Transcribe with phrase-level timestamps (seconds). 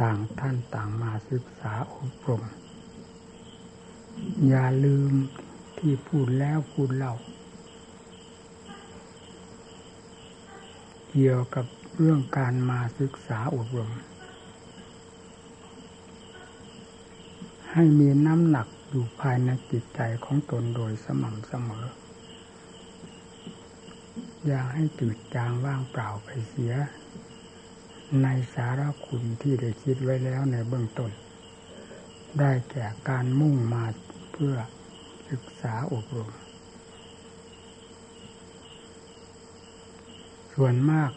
[0.00, 2.42] ต่างท่านต่างมาศึกษาอบรม
[4.48, 5.12] อย่าลืม
[5.78, 7.14] ที่พูดแล้วพูดเล่า
[11.10, 11.66] เกี่ยวกับ
[11.96, 13.90] เรื่องการมาศึกษาอบรม
[17.72, 21.86] ให้มีน้ำหนักอยู่ภายในจิตใจของตนโดยสม่ำเสมอ
[24.46, 26.74] อย่าให้จืดจางว่างเปล่าไปเสีย
[28.22, 31.10] ในสาระคุณที่ได้คิดไว้แล้วในเบื้องต้น
[32.38, 33.84] ได้แก่การมุ่งมา
[34.32, 34.54] เพื่อ
[35.30, 36.30] ศึกษาอบรม
[40.54, 41.10] ส่วนมาก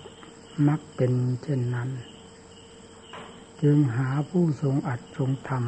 [0.67, 1.89] มักเป็นเช่นนั้น
[3.61, 5.63] จึงหาผู้ทรงอัดทรงธรรม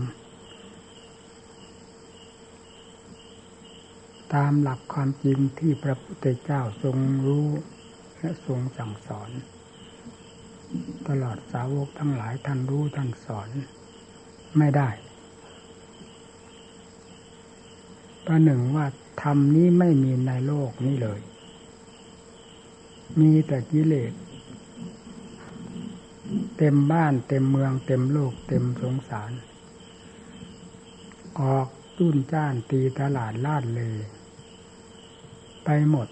[4.34, 7.48] ตามหลักความจริงที่พระพุทธเจ้าทรงรู้
[8.20, 9.30] และทรงสั่งสอน
[11.08, 13.50] ตลอดสาวกทั้งหลายท่านรู้ท่านสอน
[14.58, 14.90] ไม่ได้
[18.26, 18.86] ประหนึ่งว่า
[19.22, 21.22] ธรรมนี้ไม่มีในโลกนี้เลย
[23.20, 24.14] มีแต่กิเลส
[26.58, 29.32] เต็มบ้านเต็มเมืองเต็มโลกเต็มสงสาร
[31.40, 33.98] ออกตุ้นจ้านตีตลาดลาดเลย
[35.64, 36.08] ไปหมด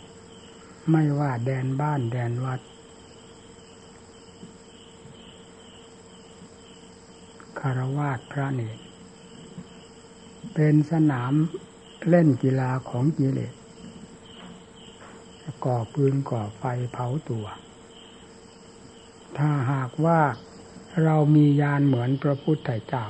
[0.91, 2.59] ไม่ว่าแดนบ้านแดนวัด
[7.61, 8.77] คารวาสพระเนต
[10.53, 11.33] เป็นสนาม
[12.09, 13.53] เล่นกีฬาของกิเลส
[15.65, 17.45] ก่อปืนก่อไฟเผาตัว
[19.37, 20.19] ถ้าหากว่า
[21.03, 23.05] เรามียานเหมือนพระพุทธเจ้า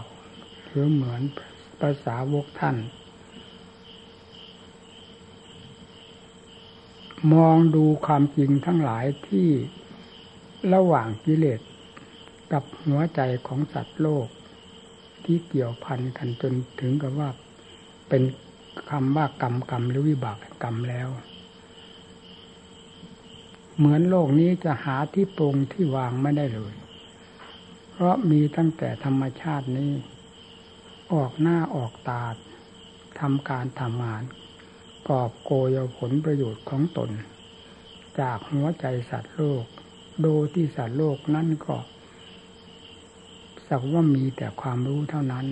[0.66, 1.22] หรือเหมือน
[1.80, 2.78] ภาษาวกท่าน
[7.34, 9.50] มองดูความจริงทั้งหลายที่
[10.73, 11.61] ระหว่างกิเลส
[12.52, 14.28] กับหัวใจของสัตว์โลก
[15.31, 17.30] ที่เกี่ยวพันกันจนถึงกับว่า
[18.09, 18.23] เป็น
[18.90, 21.07] คำว่ากรรมกรรมหรือวิบากกรรมแล้ว
[23.78, 26.75] เหมือนโลกนี้จะหาที่ปรงที่วางไม่ได้เลย
[27.91, 29.91] เพราะมีตั้งแต่ธรรมชาตินี้
[31.13, 32.23] ออกหน้าออกตา
[33.19, 34.23] ทำการทำงาน
[35.07, 37.09] กอบโกยผลประโยชน์ของตน
[38.19, 39.63] จากหัวใจสัตว์โลก
[40.22, 41.75] โดที่สัตว์โลกนั่นก็
[43.69, 45.46] สักว่ามีแต่ความรู้เท่านั้น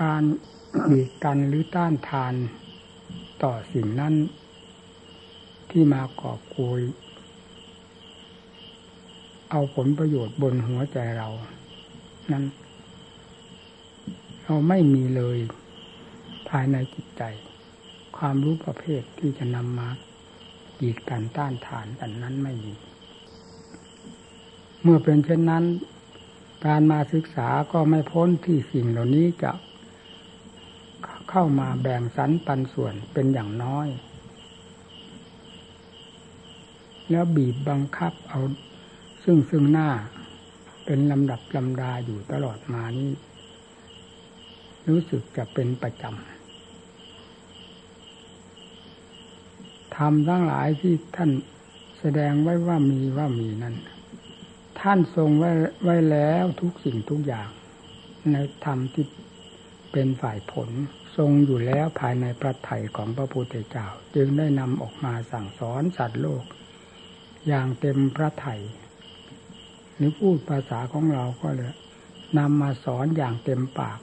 [0.00, 0.22] การ
[0.86, 2.34] หีดกันหรือต้านทาน
[3.42, 4.14] ต่อสิ่งนั้น
[5.70, 6.82] ที่มากอกวย
[9.50, 11.28] เอาผลประโยชน์บนหัวใจเรา
[12.32, 12.44] นั้น
[14.44, 15.38] เราไม่มีเลย
[16.48, 17.22] ภายในจิตใจ
[18.16, 19.88] ความรู้ประเภทที่จะนำมา
[20.80, 22.72] กีดกันต้านทานกันนั้นไม่มี
[24.86, 25.64] เมื่อเป็นเช่นนั้น
[26.66, 29.52] การมาศึกษาก็ไม่พ้นที่สิ่งเหล่านี้จะ
[31.30, 33.88] เข้ามาแบ่งสรรปันส่วนเป็นอย่างน้อย
[37.10, 38.40] แล้วบีบบังคับเอา
[39.24, 39.88] ซึ่งซึ่งหน้า
[40.84, 43.12] เป็นลำดับลำดาอยู่ตลอดมานี้
[44.88, 51.30] รู้สึกจะเป็นประจำทำทั้งหลายที่ท่าน
[51.98, 53.74] แสดงไว้ว่ามีว่ามีนั้น
[54.80, 55.50] ท่านทรงไว้
[55.84, 57.48] ไว้แล้วทุกสิ่งทุกอย่าง
[58.32, 59.04] ในธรรมที่
[59.92, 60.70] เป็นฝ่ายผล
[61.16, 66.44] ทรงอยู่แล้วภายในพระไถ่ของพระพุทธเจ้า จึงได้นำออกมาสั่งสอนสัตว์โลก
[67.48, 68.54] อย่างเต็มพระไถ่
[69.94, 71.74] หรือพูดภาษาของเราก็เลย
[72.38, 73.98] นำมาสอนอย่างเต็มปาก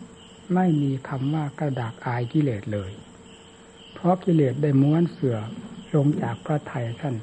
[0.56, 2.92] ไม่มีคำว่ากระดากอายกิเลสเลย
[3.94, 5.38] เพราะกิเลสได้ม้วนเสือ
[5.96, 7.16] ลงจากพระไถ่ท่าน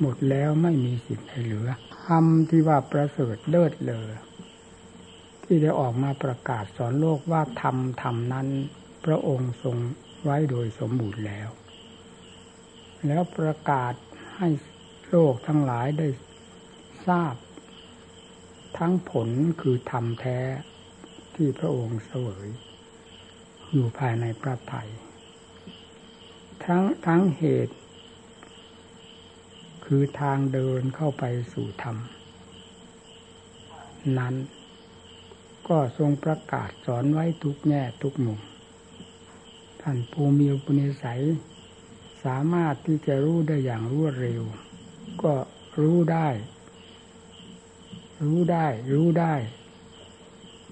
[0.00, 1.68] หมดแล้วไม่มีสิ่งใดเหลือ
[2.04, 4.10] คำที่ว่าประเสริฐเลิศเลย
[5.44, 8.48] ที่ได้ออกมาประกาศสอนโลกว่าธรรมธรรมนั้น
[9.04, 9.76] พระองค์ทรง
[10.22, 11.48] ไว้โดยสมบูรณ์แล้ว
[13.06, 13.94] แล้วประกาศ
[14.36, 14.48] ให้
[15.08, 16.08] โลกทั้งหลายได้
[17.06, 17.34] ทราบ
[18.78, 19.28] ทั้งผล
[19.60, 20.38] คือธรรมแท้
[21.34, 22.48] ที่พระองค์เสวย
[23.72, 24.82] อยู่ภายในพระไถ่
[26.64, 27.76] ทั้งทั้งเหตุ
[29.86, 31.96] คือทางเดินเข้าไปสู่ธรรม
[34.18, 34.34] นั้น
[35.68, 38.40] ก็ทรงประกาศสอนไว้ทุกแง่ทุกมุม
[39.82, 41.22] ท่านภูมิอุปนิสัย
[42.24, 44.42] สามารถที่จะรู้ได้อย่างรวดเร็ว
[45.22, 45.34] ก็
[45.80, 46.28] รู้ได้
[48.24, 49.34] รู้ได้ รู้ได้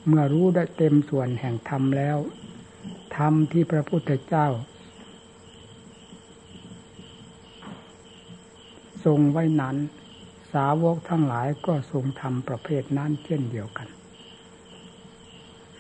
[0.07, 2.19] เมื่อรู้ได้เต็มส่วนแห่งธรรมแล้ว
[3.17, 4.47] ธรรมที่พระพุทธเจ้า
[9.05, 9.77] ทรงไว้นั้น
[10.53, 13.89] สาวกทั้งหลายก็ทรงทำประเภทนั้นเช่นเดียวกัน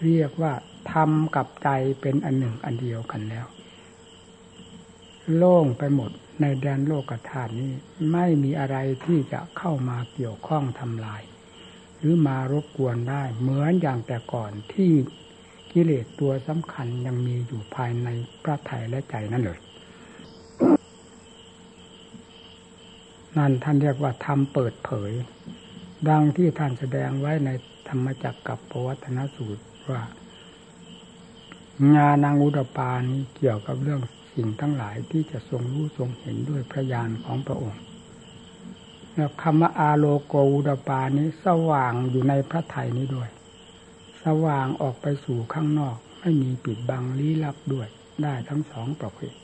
[0.02, 0.52] เรียกว่า
[0.92, 1.69] ทำกับใจ
[2.00, 3.46] เป็นอันหนึ่งอันเดียวกันแล้ว
[5.36, 6.10] โล่งไปหมด
[6.40, 7.72] ในแดนโลกธาตุนี้
[8.12, 11.22] ไม่มีอะไรที่จะเข้ามาเกี่ยวข้องทำลาย
[11.98, 14.92] หรือมารบกวนได้เหมือนอย่างแต่ก่อนที่
[15.72, 18.08] กิเลสตัวสำคัญยังมีอยู่ภายใน
[18.42, 19.58] พระทัยและใจนั่นเลย
[23.37, 25.12] นั่นท่านเรียกว่าทำเปิดเผย
[26.08, 27.50] ดังที่ท่านแสดงไว้ใน
[27.88, 30.02] ธรรมจักรกับปวัตนสูตรว่า
[31.94, 34.00] งานังอุดปานี้เกี่ยวกับเรื่อง
[34.34, 37.82] สิ่งทั้งหลายที่จะทรงรู้ทรงเห็นด้วยพระญาณของพระองค์
[39.14, 43.28] แล้วคำว่าอาโลโกอุดปานี้สว่างอยู่ในพระไถ่นี้ด้วย
[44.25, 47.88] สว่างออกไปสู่ข้างนอก ไม่มีปิดบังลี้ลับด้วย
[48.23, 49.35] ได้ทั้งสองประเภท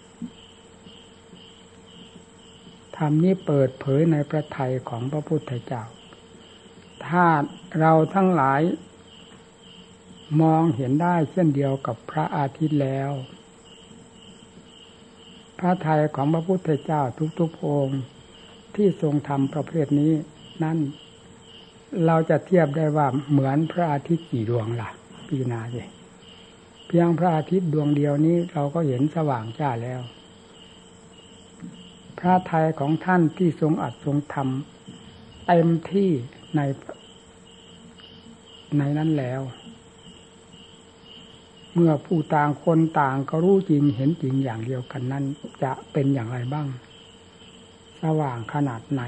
[2.99, 5.85] ธรรมนี้เปิดเผยในพระทัยของพระพุทธเจ้า
[7.07, 7.27] ถ้า
[7.81, 8.61] เราทั้งหลาย
[10.43, 13.11] มองเห็นได้เช่นเดียวกับพระอาทิตย์แล้ว
[15.59, 17.03] พระทัยของพระพุทธเจ้า
[17.41, 18.01] ทุกๆองค์
[18.75, 20.13] ที่ทรงทำประเภทนี้
[20.63, 20.79] นั่น
[22.07, 24.91] เราจะเทียบได้ว่าเหมือนพระอาทิตย์กี่ดวงละ่ะ
[25.29, 25.89] ปีนาเลย
[26.87, 30.01] เพียงพระอาทิตย์ดวงเดียวนี้เราก็เห็นสว่างจ้าแล้ว
[32.19, 36.11] พระทัยของท่านที่ทรงอัดทรงทำเต็มที่
[36.57, 36.61] ใน
[38.79, 39.41] ในนั้นแล้ว
[41.75, 45.25] เมื่อผู้ต่างคนต่างก็รู้จริงเห็นจริงอย่างเดียวกันนั้น
[45.63, 46.67] จะเป็นอย่างไรบ้าง
[48.03, 49.03] สว่างขนาดไหน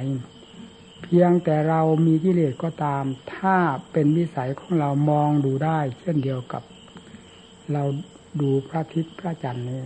[1.03, 3.05] เพียงแต่เรามีกิเลสก็ตาม
[3.35, 3.57] ถ้า
[3.93, 6.63] เป็นวิสัยของเรามองดูได้ เช่นเดียวกับ
[7.73, 7.83] เรา
[8.41, 9.83] ดูพระอาทิตย์พระจันทร์นี้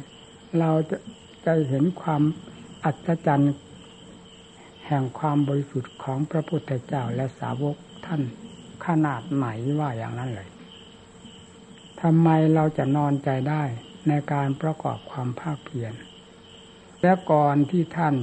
[0.59, 0.97] เราจะ
[1.45, 2.23] จะเห็นความ
[2.85, 3.55] อัศจรรย์
[4.87, 7.77] แห่งความบริสุทธิ์ของพระพุทธเจ้าและสาวก
[8.07, 8.23] ท่าน
[8.87, 9.47] ขนาดไหน
[9.79, 10.49] ว่าอย่างนั้นเลย
[12.01, 13.63] ทำไมเราจะนอนใจได้
[14.09, 15.93] ในการประกอบความภาคเพียร
[17.03, 18.15] และก่อนที่ท่าน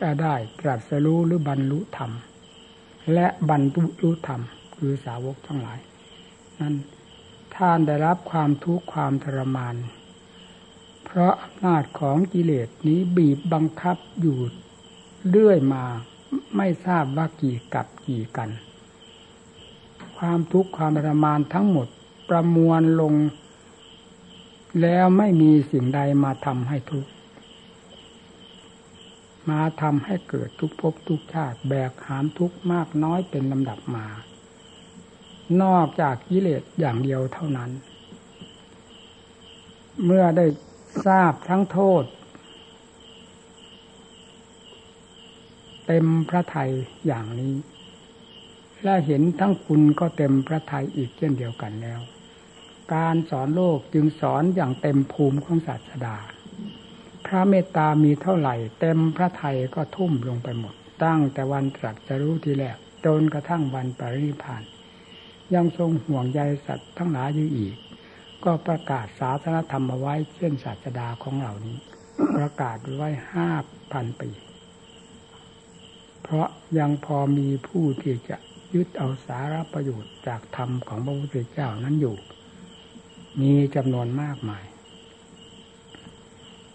[0.00, 2.12] จะได้ตรัสรู้หรือบรรลุธรรม
[3.14, 3.62] และบรร
[4.02, 4.40] ลุธรรม
[4.74, 5.78] คือสาวกทั้งหลาย
[6.60, 6.74] นั้น
[7.56, 9.74] ท่านได้รับความทุกข์ความทรมาน
[11.12, 14.38] เพราะอำนาจของกิเลสนี้บีบบังคับอยู่
[15.28, 15.84] เรื่อยมา
[16.56, 18.50] ไม่ทราบว่ากี่กับกี่กัน
[20.18, 21.88] ความทุกข์ความทรมานทั้งหมด
[22.28, 23.14] ประมวลลง
[24.80, 27.10] แล้วไม่มีสิ่งใดมาทำให้ทุกข์
[29.50, 34.06] มาทำให้เกิดทุกภพทุกชาติแบกหามทุกข์มากน้อยเป็นลำดับมา
[35.62, 37.70] นอกจากกิเลสอย่างเดียวเท่านั้น
[40.04, 40.46] เมื่อได้
[41.06, 42.04] ทราบทั้งโทษ
[45.86, 46.70] เต็มพระไทย
[47.06, 47.54] อย่างนี้
[48.84, 52.00] และเห็นทั้งคุณก็เต็มพระไทยอีกเช่นเดียวกันแล้ว
[52.94, 56.16] การสอนโลกจึงสอนอย่างเต็มภูมิของศาสดา
[57.26, 64.62] พระเมตตามีเท่าไหร่ เต็มพระไทยก็ทุ่มลงไปหมด ตั้งแต่วันตรัสจะรู้ทีแรกจนกระทั่งวันปรินิพาน
[65.54, 67.76] ยังทรงห่วงใยสัตว์ทั้งหลายอยู่อีก
[68.44, 71.76] ก็ประกาศศาสนธรรมเอาไว้เช่นศาสดาของเหล่านี้
[72.36, 73.50] ประกาศไว้ห้า
[73.92, 74.30] พันปี
[76.22, 78.36] เพราะยังพอมีผู้ที่จะ
[78.74, 82.16] ยึดเอาสาระประโยชน์จากธรรมของพระพุทธเจ้านั้นอยู่
[83.40, 84.64] มีจำนวนมากมาย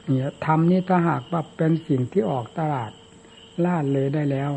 [0.06, 2.92] เนี่ยธรรมนี้ถ้าหากว่าเป็นสิ่งที่ออกตลาด
[3.66, 4.52] ล่าเลยได้แล้ว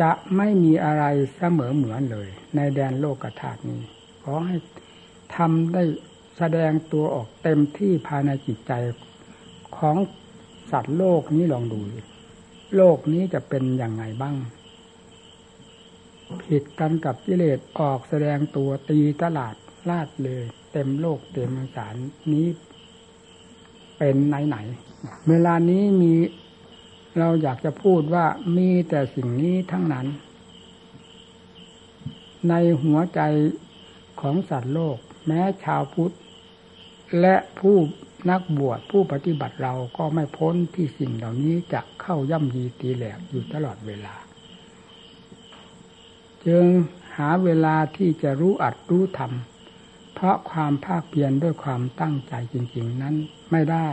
[0.00, 1.04] จะไม่มีอะไร
[1.36, 3.80] เสมอเหมือนเลย ในแดนโลกธาตุนี้
[4.22, 4.56] ขอให้
[5.36, 5.82] ทำได้
[6.38, 8.72] แสดงตัวออกเต็มที่ภายในจิตใจ
[9.78, 9.96] ของ
[10.70, 11.80] สัตว์โลกนี้ลองดู
[12.76, 14.36] โลกนี้จะเป็นอย่างไงบ้าง
[16.42, 19.54] ผิดกันกับกิเลสออกแสดงตัวตีตลาด
[19.88, 20.42] ลาดเลย
[20.72, 21.96] เต็มโลกเต็มสาร
[22.32, 22.46] นี้
[23.98, 24.56] เป็นไหนไหน
[25.28, 26.12] เวลานี้มี
[27.18, 28.26] เราอยากจะพูดว่า
[28.56, 30.06] มีแต่สิ่งนี้ทั้งนั้น
[32.48, 33.20] ในหัวใจ
[34.20, 36.14] ของสัตว์โลก แม้ชาวพุทธ
[37.20, 37.76] และผู้
[38.30, 44.14] นักบวชผู้ปฏิบัติเราก็ไม่พ้นที่สิ่งเหล่านี้จะเข้าย่ำยีตีแหลกอยู่ตลอดเวลา
[46.46, 46.64] จึง
[47.16, 53.14] หาเวลาที่จะรู้อัดรู้ทำเพราะความภาคเพียรด้วยความตั้งใจจริง ๆ นั้น
[53.50, 53.88] ไม่ได้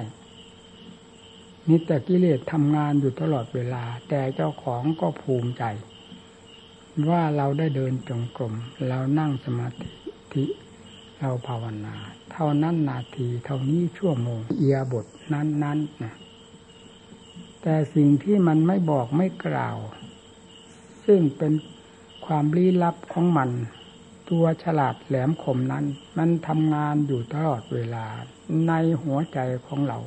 [1.67, 5.63] นิแต่กิเลสทำงานอยู่ตลอดเวลา แต่เจ้าของก็ภูมิใจ
[7.10, 8.53] ว่าเราได้เดินจงกรม
[8.88, 9.67] เรานั่งสมา
[10.34, 10.45] ธิ
[11.25, 11.96] เราภาวนา
[12.32, 16.13] เท่านั้นนาทีเท่านี้ชั่วโมงเอียบทนั้นนั้นนะ
[17.62, 19.77] แต่สิ่งที่มันไม่บอกไม่กล่าว
[21.05, 21.53] ซึ่งเป็น
[22.25, 23.50] ความลี้ลับของมัน
[24.29, 25.86] ตัวฉลาดแหลมคมนั้น
[26.17, 28.05] มันทำงานอยู่ตลอดเวลา
[28.67, 30.00] ในหัวใจของเรา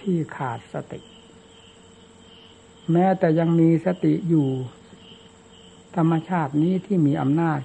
[0.00, 1.00] ที่ขาดสติ
[2.92, 4.48] แม้แต่ยังมีสติอยู่
[5.96, 7.60] ธรรมชาตินี้ที่มีอำนาจ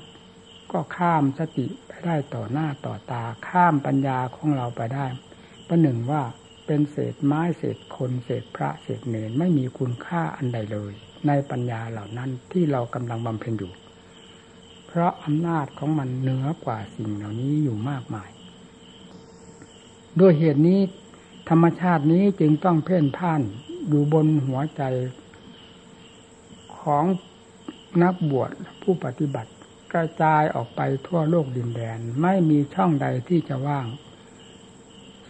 [0.71, 5.05] ก็ข้ามสติไปได้ต่อหน้าต่อตา ข้ามปัญญาของเราไปได้
[5.67, 6.23] ประหนึ่งว่า
[6.65, 10.93] เป็นเศษไม้เศษคนเศษพระเศษเนรไม่มีคุณค่าอันใดเลย
[11.27, 13.71] ในปัญญาเหล่านั้นที่เรากำลังบำเพ็ญอยู่
[14.87, 18.29] เพราะอำนาจของมันเหนือกว่าสิ่งเหล่านี้อยู่มากมาย
[20.19, 20.79] ด้วยเหตุนี้
[21.49, 23.41] ธรรมชาตินี้จึงต้องเพ่นพ่าน
[23.87, 24.81] อยู่บนหัวใจ
[26.79, 27.03] ของ
[28.03, 28.51] นักบวช
[28.81, 29.51] ผู้ปฏิบัติ
[29.93, 33.88] กระจายออกไปทั่วโลกดินแดน ไม่มีช่องใดที่จะว่าง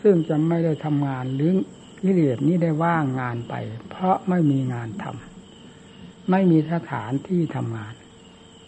[0.01, 1.53] ซึ่งจะไม่ได้ทำงานหรือ
[2.01, 3.53] กิเลสนี้ได้ว่างงานไป
[3.89, 7.93] เพราะไม่มีงานทำไม่มีสถานที่ทำงาน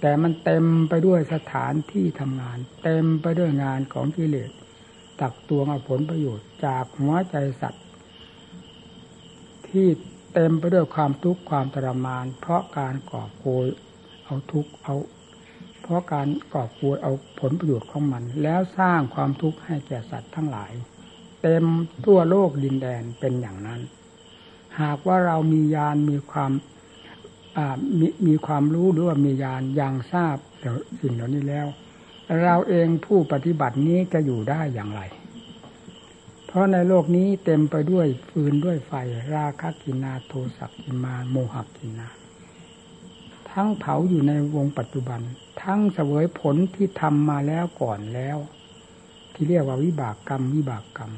[0.02, 4.52] แต่มันเต็มไปด้วยสถานที่ทำงาน เต็มไปด้วยงานของกิเลส
[5.20, 7.86] ตักตวงเอาผลประโยชน์จากหัวใจสัตว์
[9.68, 9.88] ที่
[10.34, 13.68] เต็มไปด้วยความทุกข์ความทรมาน เพราะการก่อโกย
[14.26, 14.96] เอาทุกข์เอา
[15.84, 20.72] เพราะการก่อโกยเอาผลประโยชน์ของมัน แล้วสร้างความทุกข์ให้แก่สัตว์ทั้งหลาย
[21.42, 21.66] เต็ม
[22.06, 23.82] ทั่วโลกดินแดนเป็นอย่างนั้น
[24.82, 26.52] หากว่าเรามียานมีความ
[28.00, 30.36] มีมีความรู้หรือว่ามียานยังทราบ
[31.02, 31.68] สิ่งเหล่านี้แล้ว
[32.44, 35.02] เราเองผู้ปฏิบัตินี้จะอยู่ได้อย่างไร
[36.48, 38.92] เพราะในโลกนี้เต็มไปด้วยฟืนด้วยไฟ
[39.36, 42.08] ราคะกินาโทสักกิมาโมหกินา
[43.52, 45.22] ทั้งเผาอยู่ในวงปัจจุบัน
[45.62, 48.38] ทั้งเสวยผลที่ทำมาแล้วก่อนแล้ว
[49.34, 51.12] ที่เรียกว่าวิบากกรรม วิบากกรรม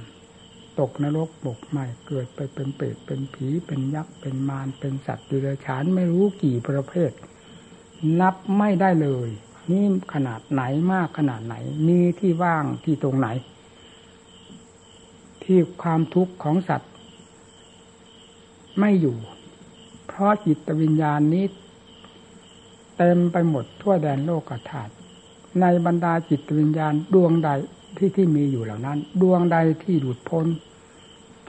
[0.80, 7.12] ตกนรกบกใหม่เกิดไปเป็นเปรตเป็นผี เป็นยักษ์เป็นมารเป็นสัตว์ดิเรกชันไม่รู้กี่ประเภท
[8.20, 9.30] นับไม่ได้เลย
[9.72, 11.56] นี่ขนาดไหนมากขนาดไหน
[11.88, 13.28] มีที่ว่างที่ตรงไหน
[15.44, 16.92] ที่ความทุกข์ของสัตว์
[18.80, 19.18] ไม่อยู่
[20.08, 21.46] เพราะจิตวิญญาณนี้
[22.98, 24.94] เต็มไปหมดทั่วแดนโลกธาตุ
[25.62, 27.50] ในบรรดาจิตวิญญาณดวงใด
[27.98, 30.46] ที่ที่มีอยู่เหล่านั้น ดวงใดที่หลุดพ้น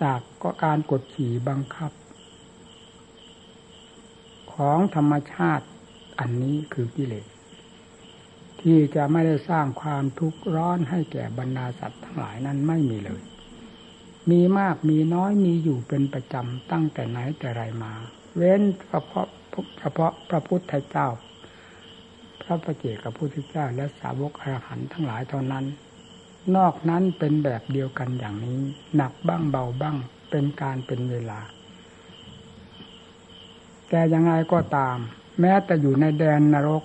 [0.03, 1.93] จากก็การกดขี่บังคับ
[4.53, 5.67] ของธรรมชาติ
[6.19, 7.27] อันนี้คือกิเลส
[8.61, 13.23] ที่จะไม่ได้สร้างความทุกข์ร้อนให้แก่บรรดาสัตว์ทั้งหลายนั้นไม่มีเลย
[14.31, 17.93] มีมากมีน้อยมีอยู่เป็นประจำตั้งแต่ไหนแต่ไรมา
[18.37, 19.29] เว้นเฉพาะ
[19.79, 21.09] เฉพาะพระพุทธเจ้า
[22.43, 25.65] พระประเจกับพระพุทธเจ้าและสาวกอรหันทั้งหลายเท่านั้น
[26.57, 28.61] นอกนั้นเป็นแบบเดียวกันอย่างนี้
[28.97, 29.97] หนักบ้างเบาบ้าง
[30.31, 31.41] เป็นการเป็นเวลา
[33.89, 34.97] แต่ยังไงก็ตาม
[35.41, 36.83] แม้แต่อยู่ในแดนนรก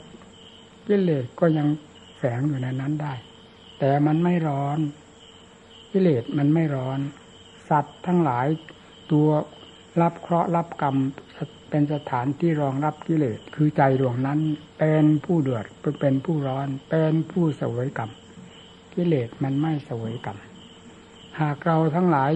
[0.88, 1.68] กิเลสก็ยัง
[2.18, 3.14] แฝงอยู่ในนั้นได้
[3.80, 4.80] แต่มันไม่ร้อน
[5.92, 7.00] กิเลสมันไม่ร้อน
[7.70, 8.48] สัตว์ทั้งหลาย
[9.12, 9.30] ตัว
[10.02, 10.96] รับเคราะห์รับกรรม
[11.72, 14.40] เป็นสถานที่รองรับกิเลสคือใจดวงนั้น
[14.80, 15.66] เป็นผู้เดือด
[16.02, 18.12] เป็นผู้ร้อน เป็นผู้เสวยกรรม
[18.94, 20.38] กิเลสมันไม่เสวยกรรม
[21.40, 22.32] หากเราทั้งหลาย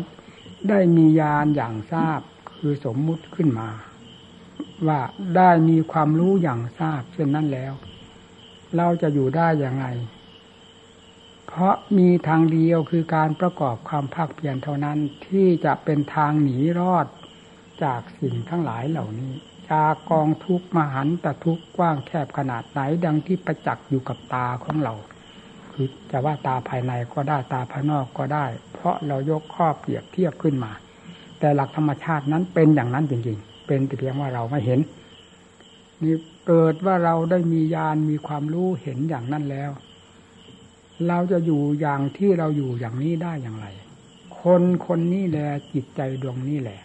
[0.69, 2.19] ได้มีญาณอย่างทราบ
[2.57, 3.69] คือสมมุติขึ้นมา
[4.87, 5.01] ว่า
[5.37, 7.73] ได้มีความรู้อย่างทราบเช่นนั้นแล้ว
[8.77, 9.87] เราจะอยู่ได้อย่างไร
[11.47, 17.07] เพราะมีทางเดียวคือการประกอบความภาคเพียรเท่านั้นที่จะเป็นทางหนีรอด
[17.83, 19.31] จากสิ่งทั้งหลายเหล่านี้
[19.71, 24.93] จากกองทุกมหันตทุกกว้างแคบขนาดไหนดังที่ประจักษ์อยู่กับตาของเรา
[25.71, 30.71] คือจะว่าตาภายในก็ได้ตาภายนอกก็ได้ เพราะเรายกข้อเปรียบเทียบขึ้นมา
[31.39, 34.79] แต่หลักธรรมชาตินั้นเป็นอย่างนั้นจริงๆ เป็นแต่เพียงว่าเราไม่เห็น
[36.01, 36.15] นี่
[36.47, 39.71] เกิดว่าเราได้มีญาณมีความรู้เห็นอย่างนั้นแล้ว
[41.07, 43.67] เราจะอยู่อย่างที่เราอยู่อย่างนี้ได้อย่างไร
[44.41, 46.79] คนคนนี้แหละจิตใจดวงนี้แหละ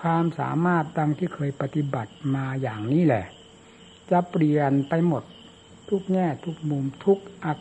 [0.00, 3.26] ความสามารถดังที่เคยปฏิบัติมาอย่างนี้แหละ
[4.10, 5.22] จะเปลี่ยนไปหมด
[5.88, 7.52] ทุกแง่ทุกมุมทุกอา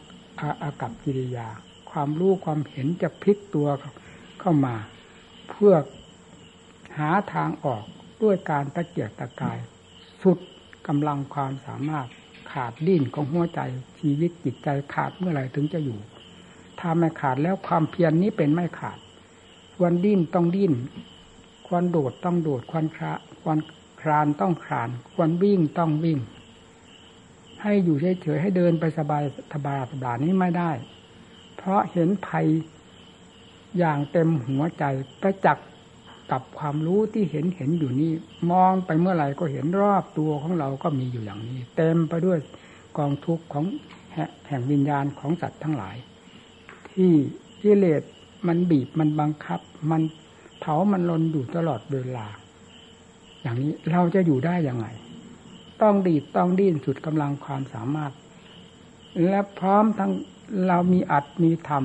[0.62, 1.48] อากับกิริยา
[1.91, 3.67] ความรู้ความเห็นจะพลิกตัว
[4.39, 4.75] เข้ามา
[5.50, 5.74] เพื่อ
[6.98, 7.84] หาทางออก
[8.24, 9.58] ด้วยการตะเกียกตะกาย
[10.22, 10.39] สุด
[10.88, 12.08] กำลังความสามารถ
[12.51, 13.60] ขาดดิ้นของหัวใจ
[14.00, 16.00] ชีวิตจิตใจขาดเมื่อไหร่ถึงจะอยู่
[16.79, 18.98] ถ้าไม่ขาดแล้วความเพียรนนี้เป็นไม่ขาด
[19.75, 20.74] ควรดิ้นต้องดิ้น
[21.67, 23.57] ควรโดดต้องโดดควรคราควร
[24.01, 26.19] คลานต้องคลาน ควรวิ่งต้องวิ่ง
[27.62, 30.71] ให้อยู่เฉยๆให้เดินไปสบายสบายสบายนี้ไม่ได้
[31.55, 32.47] เพราะเห็นภัย
[33.77, 34.83] อย่างเต็มหัวใจ
[35.21, 35.67] ประจักษ์
[36.31, 38.12] กับความรู้ที่เห็นเห็นอยู่นี้
[38.51, 42.39] มองไปเมื่อไหร่ก็เห็นรอบตัวของเราก็มีอยู่อย่างนี้ เต็มไปด้วย
[42.97, 43.65] กองทุกข์ของ
[44.47, 45.95] แห่งวิญญาณของสัตว์ทั้งหลาย
[46.91, 47.12] ที่
[47.62, 48.01] กิเลส
[48.47, 49.59] มันบีบมันบังคับ
[49.91, 52.27] มันามันลนอยู่ตลอดเวลา
[53.41, 54.88] อย่างนี้เราจะอยู่ได้ยังไง
[55.81, 58.12] ต้องดีดต้องดิ้นสุดกำลังความสามารถ
[59.25, 60.12] และพร้อมทั้ง
[60.67, 61.83] เรามีอัดมีธรรม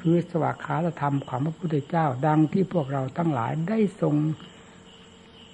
[0.00, 4.14] คือสวากขาธรรมของพระพุทธเจ้า ดังที่พวกเราทั้งหลายได้ทรง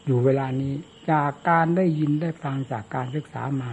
[0.05, 0.75] อยู่เวลานี้
[1.11, 3.71] จากการได้ยินได้ฟังจากการศึกษามา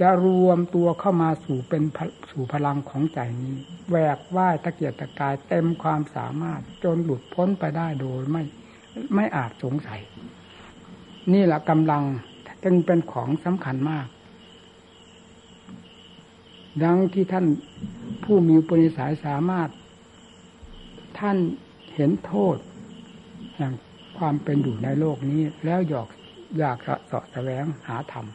[0.00, 1.82] จะรวมตัวเข้ามาสู่เป็น
[2.30, 3.56] สู่พลังของใจนี้
[3.88, 8.42] แหวกว่ายตะเกียกตะกายเต็มความสามารถจนหลุดพ้นไปได้โดยไม่
[9.14, 10.00] ไม่อาจสงสัย
[11.32, 12.02] นี่แหละกำลัง
[12.64, 14.06] จึงเป็นของสำคัญมาก
[16.84, 17.46] ดังที่ท่าน
[18.24, 19.68] ผู้มีปุณิสัยสามารถ
[21.18, 21.36] ท่าน
[21.94, 22.56] เห็นโทษ
[23.56, 23.72] แห่ง
[24.18, 26.08] ความเป็นอยู่ในโลกนี้แล้วอยาก
[26.58, 26.78] อยาก
[27.10, 28.26] สะแสวงหาธรรม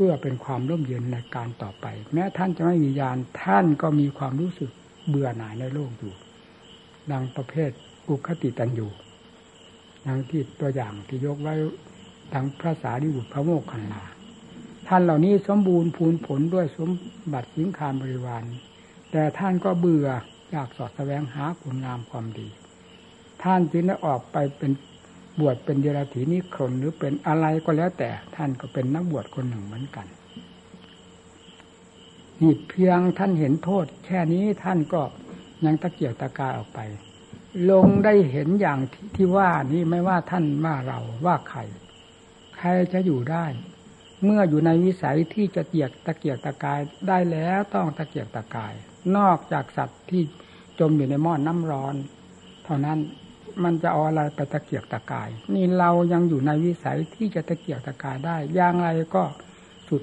[0.00, 4.70] พื่อเป็นความร่มเย็นในการต่อไป แม้ท่านจะไม่มียานท่านก็มีความรู้สึก
[5.08, 6.14] เบื่อหน่ายในโลกอยู่
[7.12, 7.70] ดังประเภท
[8.08, 8.90] อุคติตันอยู่
[10.06, 11.54] ดังที่ตัวอย่างที่ยกไว้
[12.34, 14.04] ดังพระสารีบุตรพระโมกขันลา
[14.88, 16.90] ท่านเหล่านี้สมบูรณ์พูนผลด้วยสม
[17.32, 18.44] บัติสิงคารบริวาร
[19.10, 20.08] แต่ท่านก็เบื่อ
[20.50, 22.48] อยากสอดแสวงหาคุณงามความดี
[23.42, 24.72] ท่านจึงได้ออกไปเป็น
[25.40, 30.06] บวชเป็นเดรัจฉีนิครนหรือเป็นอะไรก็แล้วแต่ท่านก็เป็นนักบวชคนหนึ่งเหมือนกัน
[32.40, 35.02] นี่เพียงท่านเห็นโทษ แค่นี้ท่านก็
[35.64, 36.80] ยังตะเกียกตะกายออกไป
[37.70, 38.78] ลงได้เห็นอย่าง
[39.16, 41.60] ที่ว่านี้ไม่ว่าท่านว่าเราว่าใคร
[42.56, 43.46] ใครจะอยู่ได้
[44.24, 48.74] เมื่ออยู่ในวิสัยที่จะเกียกตะเกียกตะกายได้แล้วต้องตะเกียกตะกาย
[49.16, 50.22] นอกจากสัตว์ที่
[50.78, 51.94] จมอยู่ในหม้อนน้าร้อน
[52.64, 52.98] เท่านั้น
[53.64, 59.22] มันจะเอาอะไรไปตะเกียกตะกาย นี่เรายังอยู่ในวิสัยที่จะตะเกียกตะกายได้อย่างไรก็
[59.88, 60.02] สุด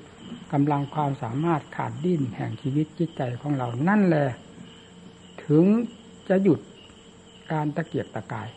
[0.54, 4.28] กำลังความสามารถขาดดิ้นแห่งชีวิตจิตใจของเรานั่นแหละ
[5.46, 5.66] ถึง
[6.30, 6.60] จะหยุด
[7.52, 8.48] การตะเกียกตะกาย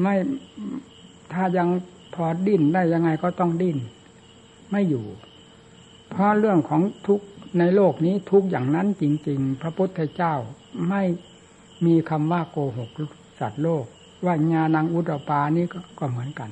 [0.00, 0.14] ไม่
[1.32, 1.68] ถ้ายัง
[2.14, 3.78] พอดิ้นได้ยังไงก็ต้องดิ้น
[4.70, 5.04] ไม่อยู่
[6.10, 7.20] เพราะเรื่องของทุก
[7.58, 10.34] ในโลกนี้ทุกอย่างนั้นจริง ๆ พระพุทธเจ้า
[10.88, 11.02] ไม่
[11.86, 12.90] มีคำว่าโกหก
[13.40, 13.84] สัตว์โลก
[14.24, 15.64] ว่าญาณังอุตปานี้
[15.98, 16.50] ก็เหมือนกัน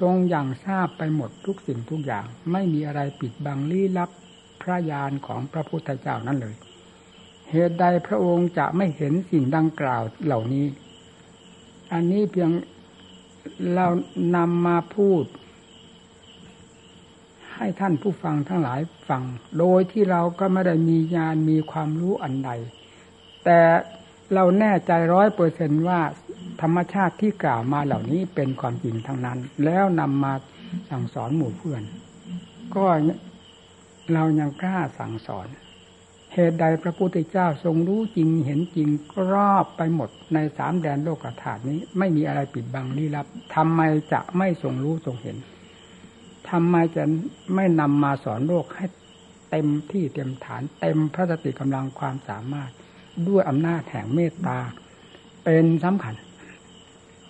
[0.00, 4.10] ทรงอย่างทราบไปหมดทุกสิ่งทุกอย่าง ไม่มีอะไรปิดบังลี้ลับ
[4.62, 6.54] พระญาณของพระพุทธเจ้านั้นเลย
[7.50, 10.66] เหตุใดพระองค์จะไม่เห็นสิ่งดังกล่าวเหล่านี้
[11.92, 12.50] อันนี้เพียง
[13.74, 13.86] เรา
[14.36, 15.24] นำมาพูด
[17.54, 19.22] ให้ท่านผู้ฟังทั้งหลายฟัง
[19.58, 22.50] โดยที่เราก็ไม่ได้มีญาณมีความรู้อันใด
[23.44, 23.60] แต่
[24.34, 26.00] เราแน่ใจร้อยเปอร์เซนว่า
[26.62, 30.32] ธรรมชาติที่กล่าวมาเหล่านี้เป็นความจริงทั้งนั้น แล้วนำมา
[30.90, 31.82] สั่งสอนหมู่เพื่อน
[32.74, 32.84] ก็
[34.14, 35.46] เรายังกล้าสั่งสอน
[36.34, 38.88] เหตุใดพระพุทธเจ้าทรงรู้จริงเห็นจริง
[39.32, 43.80] รอบไปหมดในสามแดนโลกธาตุนี้ ไม่มีอะไรปิดบังลี้ลับทำไม
[44.12, 45.36] จะไม่ทรงรู้ทรงเห็น
[46.50, 47.04] ทำไมจะ
[47.54, 48.86] ไม่นำมาสอนโลกให้
[49.50, 52.70] เต็มที่เต็มฐาน เต็มพระสติกำลังความสามารถ
[53.28, 54.58] ด้วยอำนาจแห่งเมตตา
[55.44, 56.14] เป็นสำคัญ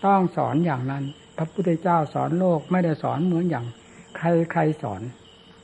[0.05, 1.05] ต้องสอนอย่างนั้น
[1.37, 3.67] พระพุทธเจ้าสอนโลกไม่ได้สอนเหมือนอย่าง
[4.17, 5.03] ใครใครสอน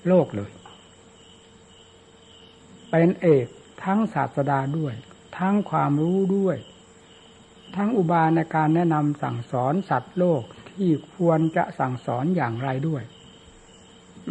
[0.09, 0.51] โลกเลย
[2.91, 3.47] เป็นเอก
[3.85, 4.95] ทั้งศาสดาด้วย
[5.39, 6.57] ทั้งความรู้ด้วย
[7.77, 13.03] ทั้งอุบายในการแนะนำสั่งสอนสัตว์โลกที่ควรจะสั่งสอนอย่างไรด้วย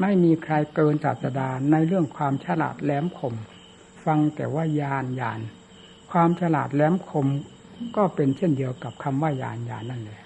[0.02, 3.36] ไม่มีใครเกินศาสดาในเรื่องความฉลาดแหลมคม
[4.06, 5.40] ฟังแต่ว่ายานยาน
[6.14, 7.28] ความฉลาดแหลมคม
[7.96, 10.22] ก็เป็นเช่นเดียวกับคำว่ายานยานนั่นแหละ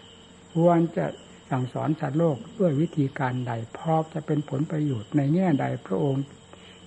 [0.56, 1.06] ควรจะ
[1.50, 6.26] สั่งสอนสัตว์โลกด้วยวิธีการใดพอจะเป็นผลประโยชน์ในแง่ใดพระองค์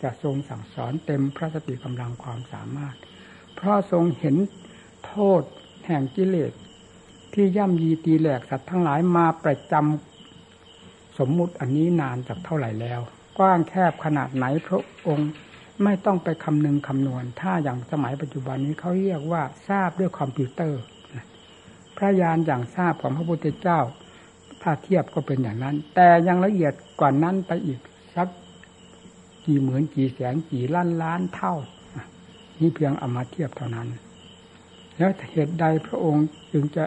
[0.03, 2.97] จะทรงสั่งสอนเต็มพระสติกำลังความสามารถ
[3.57, 4.37] เพราะทรงเห็น
[5.07, 5.43] โทษ
[5.87, 6.53] แห่งกิเลส
[7.35, 13.01] ที่ย่ำยีตีแหลกสัตว์ทั้งหลายมาประจำสมมุติอันนี้นานจากเท่าไหร่แล้ว
[13.39, 15.31] กว้างแคบขนาดไหนพระองค์
[15.85, 20.81] ไม่ต้องไปคำนึงคำนวณ ถ้าอย่างสมัยปัจจุบันนี้เขาเรียกว่าทราบด้วยคอมพิวเตอร์
[21.97, 23.81] พระยานอย่างทราบของพระพุทธเจ้า
[24.63, 27.81] ถ้าเทียบก็เป็นอย่างนั้น แต่ยังละเอียดกว่านั้นไปอีก
[28.17, 28.29] สัก
[29.47, 31.55] กี่หมื่นกี่แสนกี่ล้านล้านเท่า
[32.61, 33.89] นี่เพียงเอามาเทียบเท่านั้น
[34.97, 36.85] แล้วเหตุใดพระองค์จึงจะ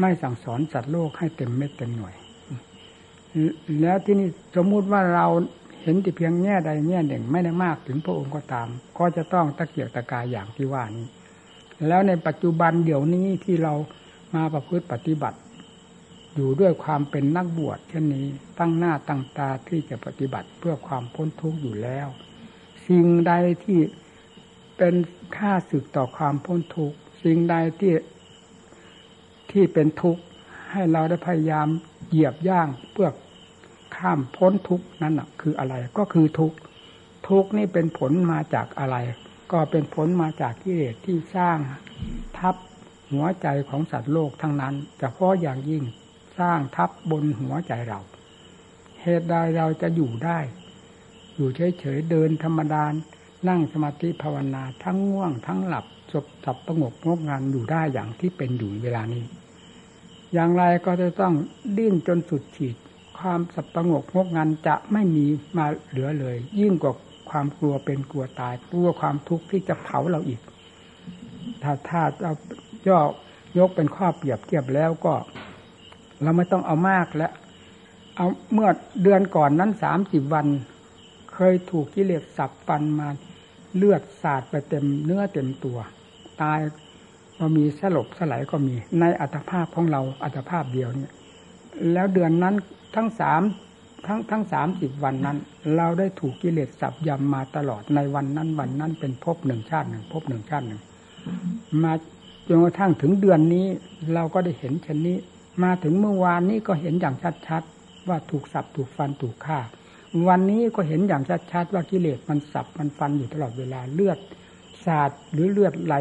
[0.00, 2.14] ไม่สั่งสอนสัตว์โลกให้เต็มเม็ดเต็มหน่วย
[3.82, 5.26] แล้วที่นี่สมมุติว่าเรา
[5.82, 8.68] เห็นแต่เพียงแง่ใดแง่หนึ่งไม่ได้มากถึงพระองค์ก็ตาม
[8.98, 11.06] ก็จะต้องตะเกียกตะกายอย่างที่ว่านี้
[11.88, 13.74] แล้วในปัจจุบันเดี๋ยวนี้ที่เรา
[14.34, 15.38] มาประพฤติปฏิบัติ
[16.34, 18.26] อยู่ด้วยความเป็นนักบวชเช่นนี้
[18.58, 22.08] ตั้งหน้าตั้งตาที่จะปฏิบัติเพื่อความพ้นทุกข์อยู่แล้ว
[22.86, 23.32] สิ่งใด
[23.64, 23.80] ที่
[24.76, 24.94] เป็น
[25.36, 27.94] ค่าศึกต่อความพ้นทุกข์สิ่งใดที่
[29.50, 30.22] ที่เป็นทุกข์
[30.70, 31.68] ให้เราได้พยายาม
[32.08, 33.08] เหยียบย่างเพื่อ
[34.02, 36.52] ข้ามพ้นทุกนั้นคืออะไร ก็คือทุก
[37.28, 38.96] ทุกนี่เป็นผลมาจากอะไร
[39.52, 41.58] ก็เป็นผลมาจากกิเลสที่สร้าง
[42.38, 42.56] ทับ
[43.12, 45.84] หัวใจของสัตว์โลกทั้งนั้นเฉพาะอย่างยิ่ง
[46.38, 48.00] สร้างทับบนหัวใจเรา
[49.02, 50.38] เหตุใดเราจะอยู่ได้
[51.34, 52.84] อยู่เฉยๆเดินธรรมดา
[53.48, 59.24] นั่งสมาธิภาวนาทั้งง่วง ทั้งหลับจบจับประงกงกงานอยู่ได้อย่างที่เป็นอยู่เวลานี้
[60.32, 61.34] อย่างไรก็จะต้อง
[61.76, 62.76] ดิ้นจนสุดขีด
[63.18, 65.24] ความสับประงกงกงานจะไม่มี
[65.56, 66.94] มาเหลือเลย ยิ่งกว่า
[67.30, 70.40] ความกลัวเป็นกลัวตายกลัวความทุกข์ที่จะเผาเราอีก
[71.62, 72.32] ถ้าถ้าเรา
[72.88, 73.00] ย่อ
[73.58, 75.14] ยกเป็นข้อเปรียบเทียบแล้วก็
[76.22, 77.32] เราไม่ต้องเอามากแล้ว
[78.16, 78.68] เอาเมื่อ
[79.02, 80.46] เดือนก่อนนั้นสามสิบวัน
[81.32, 83.08] เคยถูกกิเลสสับฟันมา
[83.76, 85.78] เลือดสาดไปเต็มเนื้อเต็มตัว
[86.42, 86.60] ตาย
[87.38, 91.12] ก็มีสลบสลายก็มี ในอัตภาพของเราอัตภาพเดียวเนี่ย
[91.92, 92.54] แล้วเดือนนั้น
[92.94, 93.42] ทั้งสาม
[94.06, 95.38] ทั้งทั้งสามสิบวันนั้น
[95.76, 100.80] เราได้ถูกกิเลสสับยำมาตลอดในวันนั้นวันนั้นเป็นภพหนึ่งชาติหนึ่งภพหนึ่งชาติหนึ่ง
[101.82, 101.92] มา
[102.48, 103.66] จนกระทั่งถึงเดือนนี้
[104.14, 105.16] เราก็ได้เห็นเช่นนี้
[105.62, 107.16] มาถึงเมื่อวานนี้ก็เห็นอย่าง
[107.48, 109.60] ชัดๆว่าถูกสับถูกฟันถูกฆ่า
[110.28, 114.18] วันนี้ก็เห็นอย่างชัดๆว่ากิเลสมันสับมันฟันอยู่ตลอดเวลาเลือด
[114.84, 115.94] สาดหรือเลือดไหล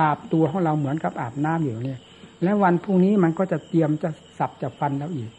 [0.00, 2.00] อาบตัวของเราเหมือนกับอาบน้ำอยู่เนี่ย
[2.42, 5.30] และวันพรุ่งนี้มันก็จะเตรียมจะสับจะฟันเราอีก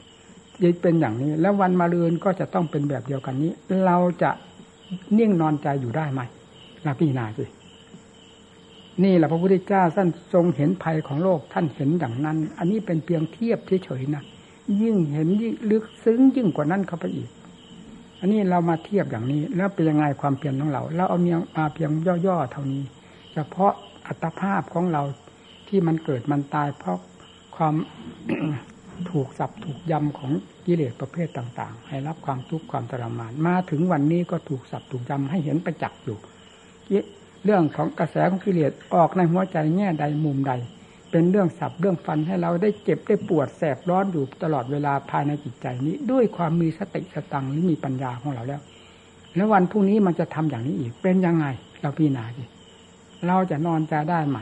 [0.64, 3.52] ยิ่เป็นอย่างนี้ แล้ววันมาเรือนก็จะต้องเป็นแบบเดียวกันนี้
[3.86, 4.32] เราจะ
[5.18, 6.22] นิ่งนอนใจอยู่ได้ไหม
[6.86, 7.46] ลาพี่นาสิ
[9.04, 14.24] นี่แหละพระพุทธเจ้าท่านทรงเห็นภัยของโลกท่านเห็นอย่างนั้น อันนี้เป็นเพียงเทียบเฉยๆนะ
[14.82, 17.30] ยิ่งเห็นยิ่งลึกซึ้งยิ่งกว่านั้นเข้าไปอีก
[18.20, 21.92] อันนี้เรามาเทียบอย่างนี้ แล้วเป็นยังไงความเพียรของเราเราเอาเมียงมาเพียง
[22.28, 22.84] ย่อๆเท่านี้
[23.34, 23.74] เฉพาะ
[24.08, 25.04] อัตภาพของเรา
[25.68, 27.00] ที่มันเกิดมันตายเพราะ
[27.56, 27.76] ความ
[29.12, 30.32] ถูกสับถูกยำของ
[30.66, 36.18] กิเลสประเภทต่าง ๆ ให้รับความทุกข์ความทรมาน มาถึงวันนี้ก็ถูกสับถูกยำให้เห็นประจักษ์อยู่
[37.44, 40.54] เรื่องของกระแสของกิเลสออกในหัวใจแง่ใดมุมใด
[41.12, 48.62] เป็นเรื่องสับเรื่องฟันให้เราได้เจ็บได้ปวดแสบร้อนอยู่ตลอดเวลาภายในจิตใจนี้ ด้วยความมีสติสตังหรือมีปัญญาของเราแล้ว
[49.36, 51.46] แล้ววันพรุ่งนี้มันจะทำอย่างนี้อีกเป็นยังไง
[51.82, 52.44] เราพิจารณาดิ
[53.28, 54.38] เราจะนอนใจได้ไหม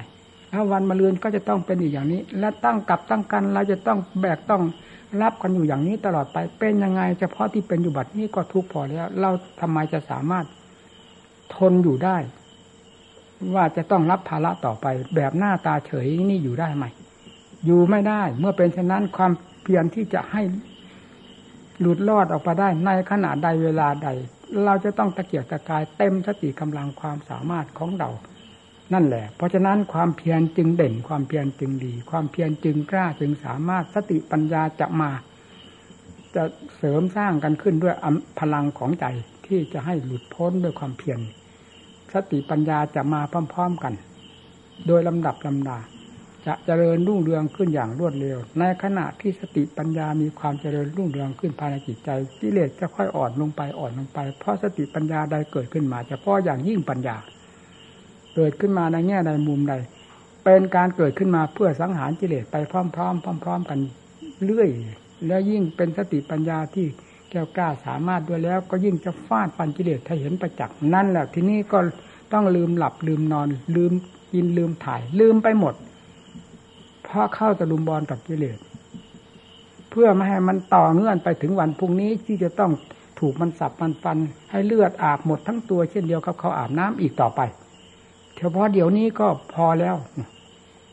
[0.53, 4.63] ถ้าวันมะรืนก็จะต้องเป็นอีกอย่างนี้ และตั้งกับตั้งกันเราจะต้องแบกต้อง
[5.21, 9.29] รับกันอยู่อย่างนี้ตลอดไปเป็นยังไง เฉพาะที่เป็นอยู่บัดนี้ก็ทุกพอแล้ว เรา
[9.61, 10.45] ทำไมจะสามารถ
[11.55, 12.17] ทนอยู่ได้
[13.53, 14.85] ว่าจะต้องรับภาระต่อไป
[15.15, 16.85] แบบหน้าตาเฉยนี่อยู่ได้ไหม
[17.65, 19.31] อยู่ไม่ได้ เมื่อเป็นเช่นนั้นความ
[19.63, 20.41] เพียรที่จะให้
[21.79, 24.07] หลุดรอดออกไปได้ในขณะใดเวลาใด
[24.65, 28.09] เราจะต้องตะเกียกตะกายเต็มสติกำลังความสามารถของเรา
[28.93, 35.12] นั่นแหละ เพราะฉะนั้นความเพียรจึงเด่น ความเพียรจึงดี ความเพียรจึงกล้าจึงสามารถสติปัญญาจะมา
[36.36, 36.43] จะ
[36.77, 37.95] เสริมสร้างกันขึ้นด้วย
[38.39, 39.06] พลังของใจ
[39.45, 41.19] ที่จะให้หลุดพ้นด้วยความเพียร
[42.13, 43.21] สติปัญญาจะมา
[43.53, 43.93] พร้อมๆกัน
[44.88, 45.77] โดยลำดับลำดา
[46.45, 57.17] จะเจริญรุ่งเรืองขึ้นอย่างรวดเร็ว ในขณะที่สติปัญญามีความเจริญรุ่งเรืองขึ้นภายในจิตใจกิเลสจะค่อยอ่อนลงไปอ่อนลงไป เพราะสติปัญญาใดเกิดขึ้นมาจะพาะอย่างยิ่งปัญญา
[58.36, 59.74] เกิดขึ้นมาในแง่ใดมุมใด
[60.43, 62.82] เป็นการเกิดขึ้นมาเพื่อสังหารกิเลสไปพร้อ
[63.13, 63.80] มๆพร้อม ๆ กัน
[64.46, 64.69] เรื่อย
[65.28, 66.86] แล้วยิ่งเป็นสติปัญญาที่
[67.30, 71.80] แก้วกล้าสามารถด้วยแล้ว ก็ยิ่งจะฟาดฟันกิเลสให้เห็นประจักษ์นั่นแหละทีนี้ก็
[72.34, 73.91] ต้องลืมหลับลืมนอน ลืม
[74.34, 75.74] กินลืมถ่าย ลืมไปหมด
[77.04, 78.58] เพราะเข้าตะลุมบอลกับกิเลส
[79.89, 82.72] เพื่อไม่ให้มันต่อเงื่อนไปถึงวันพรุ่งนี้ที่จะต้อง
[83.19, 84.17] ถูกมันสับมันฟัน
[84.52, 87.41] ให้เลือดอาบหมดทั้งตัวเช่นเดียวกับเขาอาบน้ำอีกต่อไป
[88.38, 89.96] เฉพาะเดี๋ยวนี้ก็พอแล้ว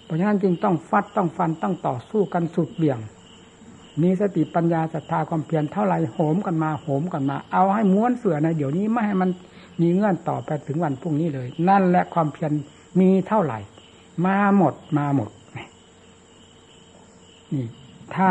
[0.04, 2.98] เพราะฉะนั้นจึงต้องฟัดต้องฟันต้องต่อสู้กันสุดเบี่ยง
[4.02, 9.30] มีสติปัญญาศรัทธาความเพียรเท่าไรโหมกันมาโหมกันมา เอาให้ม้วนเสือในเดี๋ยวนี้ไม่ให้มัน
[9.80, 12.52] มีเงื่อนต่อไปถึงวันพรุ่งนี้เลย นั่นแหละความเพียร
[13.00, 13.58] มีเท่าไหร่
[14.26, 15.30] มาหมดมาหมด
[17.54, 17.66] นี่
[18.14, 18.30] ถ้า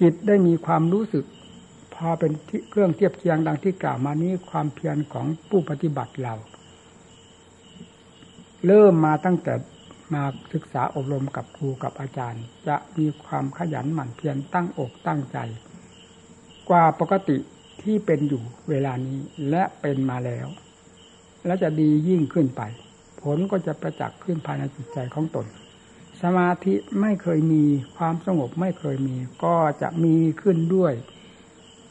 [0.00, 1.24] จิตได้มีความรู้สึก
[1.94, 2.32] พอเป็น
[2.70, 6.34] เครื่องเทียบเคียงดังที่กล่าวมานี้ความเพียรของผู้ปฏิบัติเรา
[8.64, 9.54] เริ่มมาตั้งแต่
[10.14, 15.38] มาศึกษาอบรมกับครูกับอาจารย์ จะมีความขยันหมั่นเพียรตั้งอกตั้งใจ
[16.68, 17.36] กว่าปกติ
[17.82, 20.46] ที่เป็นอยู่เวลานี้และเป็นมาแล้ว
[21.46, 22.62] และจะดียิ่งขึ้นไป
[23.22, 25.46] ผลก็จะประจักษ์ขึ้นภายในจิตใจของตน
[26.22, 27.64] สมาธิไม่เคยมี
[27.96, 30.92] ความสงบไม่เคยมี ก็จะมีขึ้นด้วย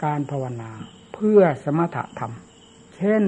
[0.04, 0.72] การภาวนา
[1.14, 2.34] เพื่อสมถะธรรม
[2.98, 3.24] เช่น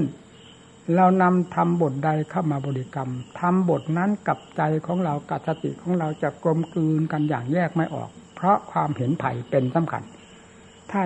[0.95, 10.03] เรานำทำบทใดเข้ามาบริกรรมทำบทนั้นกับใจของเรากับสติของเราจะกลมกลืนกันอย่างแยกไม่ออก เพราะความเห็นไผ่เป็นสำคัญ
[10.91, 11.01] ถ้า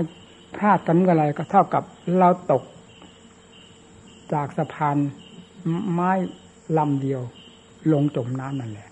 [0.56, 1.84] พลาดกันอะไรก็เท่ากับ
[2.20, 2.64] เราตก
[4.34, 4.98] จากสะพาน
[5.92, 6.12] ไม้
[6.78, 7.22] ลำเดียว
[7.92, 8.90] ลงจมน้ำนั่นแหละ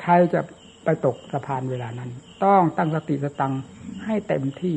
[0.00, 0.40] ใครจะ
[0.84, 2.10] ไปตกสะพานเวลานั้น
[2.44, 3.52] ต้องตั้งสติสตัง
[4.04, 4.76] ให้เต็มที่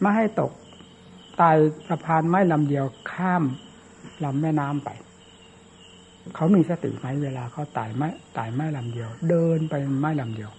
[0.00, 0.52] ไม่ให้ตก
[1.40, 1.56] ตาย
[1.88, 3.44] สะพานไม้ลำเดียวข้าม
[4.24, 4.90] ลำแม่น้ำไป
[6.34, 10.50] เขามีสติไหมเวลาเขาตายไม้ตายไม้ลำเดียว เดินไปไม้ลำเดียว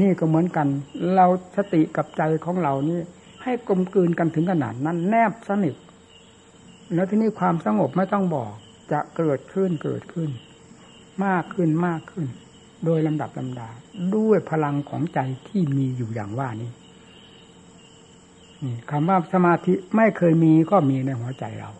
[0.00, 0.66] นี่ก็เหมือนกัน
[1.14, 3.00] เราสติกับใจของเรานี่
[3.42, 5.74] ให้กลมกลืนกันถึงขนาดนั้นแนบสนิท
[6.94, 8.52] แล้วที่นี่ความสงบไม่ต้องบอก
[8.92, 10.30] จะเกิดขึ้นเกิดขึ้น
[11.24, 12.26] มากขึ้นมากขึ้น
[12.84, 13.68] โดยลำดับลำดา
[14.16, 16.70] ด้วยพลังของใจที่มีอยู่อย่างว่านี้
[18.90, 21.70] คำว่าสมาธิไม่เคยมีก็มีในหัวใจเรา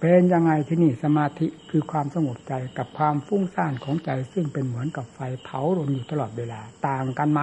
[0.00, 7.40] เป็นยังไงที่นี่สมาธิคือความสงบใจกับความฟุ้งซ่านของใจ ซึ่งเป็นเหมือนกับไฟเผาลนอยู่ตลอดเวลาต่างกันไหม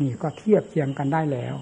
[0.00, 1.54] นี่ก็เทียบเทียงกันได้แล้ว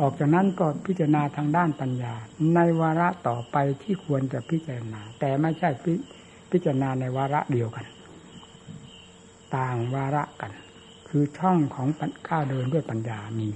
[0.00, 2.14] ออกจากนั้นก็พิจารณาทางด้านปัญญา
[2.54, 5.84] ในวาระต่อไปที่ควรจะพิจารณา แต่ไม่ใช่พ
[6.50, 7.86] พิจารณาในวาระเดียวกัน
[9.56, 10.52] ต่างวาระกัน
[11.08, 11.88] คือช่องของ
[12.28, 13.48] ก้าวเดินด้วยปัญญามี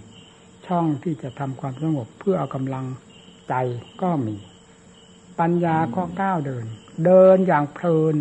[0.66, 2.85] ช่องที่จะทำความสงบเพื่อเอากำลัง
[3.48, 3.54] ใจ
[4.02, 4.37] ก็มี
[5.40, 6.64] ปัญญาก็ก้าวเดิน
[7.07, 8.14] เดินอย่างเพลิน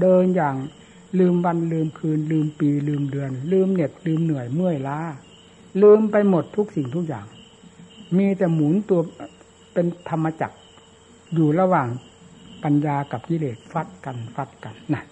[0.00, 0.56] เดินอย่าง
[1.18, 4.98] ลืมวันลืมคืน ลืมปีลืมเดือน ลืมเหน็ดลืมเหนื่อยเมื่อยล้า
[5.82, 7.26] ลืมไปหมดทุกสิ่งทุกอย่าง
[8.18, 9.00] มีแต่หมุนตัว
[9.72, 10.56] เป็นธรรมจักร
[11.34, 11.88] อยู่ระหว่าง
[12.64, 15.06] ปัญญากับกิเลสฟัดกันฟัดกันนั่น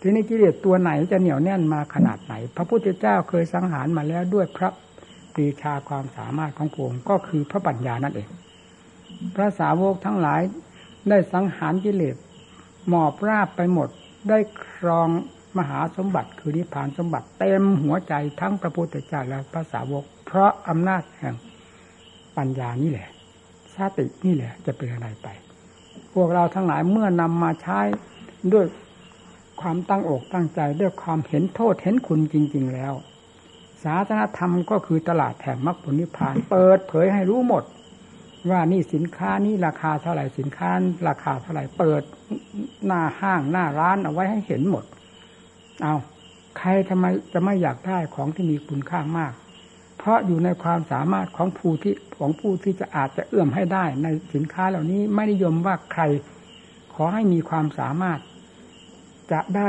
[0.00, 4.68] ทีนี้กิเลสตัวไหนจะเหนียวแน่นมาขนาดไหน พระพุทธเจ้าเคยสังหารมาแล้วด้วยพระ
[5.34, 8.28] ปรีชาความสามารถของพระองค์ก็คือพระปัญญานั่นเอง
[9.34, 10.40] พระสาวกทั้งหลาย
[11.08, 12.16] ได้สังหารกิเลส
[12.88, 13.88] หมอบราบไปหมด
[14.28, 15.08] ได้ครอง
[15.58, 21.34] มหาสมบัติคือนิพพานสมบัติเต็มหัวใจทั้งพระพุทธเจ้าและพระสาวก เพราะอำนาจแห่ง
[22.36, 23.08] ปัญญานี่แหละ
[23.74, 25.28] สตินี่แหละจะเป็นอะไรไป
[26.14, 27.80] พวกเราทั้งหลายเมื่อนำมาใช้
[28.52, 28.66] ด้วย
[29.60, 32.92] ความตั้งอกตั้งใจด้วยความเห็นโทษเห็นคุณจริง ๆแล้ว
[33.82, 37.62] ศาสนธรรมก็คือตลาดแห่งมรรคผลนิพพาน เปิดเผยให้รู้หมด
[38.50, 40.70] ว่านี่สินค้านี่ราคาเท่าไหร่สินค้า
[41.08, 42.02] ราคาเท่าไหร่เปิด
[42.86, 44.84] หน้าห้างหน้าร้านเอาไว้ให้เห็นหมด
[45.82, 45.94] เอา
[46.58, 49.32] ใครทำไมจะไม่อยากได้ของที่มีคุณค่ามาก
[49.98, 56.02] เพราะอยู่ในความสามารถของผู้ที่ของผู้ที่จะอาจจะเอื้อมให้ได้ ในสินค้าเหล่านี้ไม่นิยมว่าใคร
[56.94, 58.18] ขอให้มีความสามารถ
[59.32, 59.68] จะได้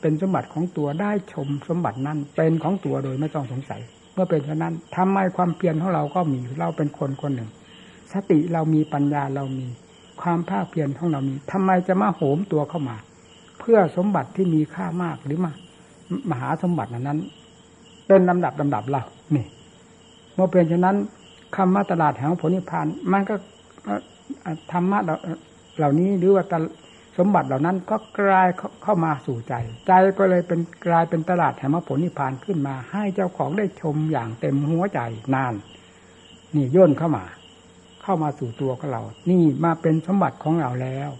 [0.00, 3.80] เป็นสมบัติของตัวได้ชมสมบัตินั้น เป็นของตัวโดยไม่ต้องสงสัย
[4.14, 7.50] เมื่อเป็นเช่นนั้นทำไมความเพียรของเราก็มีเราเป็นคนคนหนึ่ง
[8.12, 9.66] สติเรามีปัญญาเรามี
[10.20, 12.96] ความภาคเพียรของเรามีทำไมจะมาโหมตัวเข้ามา
[13.58, 15.52] เพื่อสมบัติที่มีค่ามากหรือมา
[16.30, 17.18] มหาสมบัตินั้น
[18.06, 19.02] เป็นลำดับลำดับเรา
[19.34, 19.46] นี่
[20.34, 20.96] เมื่อเป็นเช่นนั้น
[21.56, 23.34] คำว่าตลาดแห่งผลนิพพานมันก็
[24.72, 24.98] ธรรมะ
[25.76, 26.44] เหล่านี้หรือว่า
[27.18, 28.48] สมบัติเหล่านั้นก็กลาย
[28.82, 29.54] เข้ามาสู่ใจ
[29.86, 35.00] ใจก็เลยเป็นกลายเป็นตลาดแห่งมรรคผลนิพพานขึ้นมา ให้เจ้าของได้ชมอย่างเต็มหัวใจ
[35.34, 35.54] นาน
[36.54, 37.24] นี่ย่นเข้ามา
[38.04, 41.10] เข้ามาสู่ตัวของเรา นี่มาเป็นสมบัติของเราแล้ว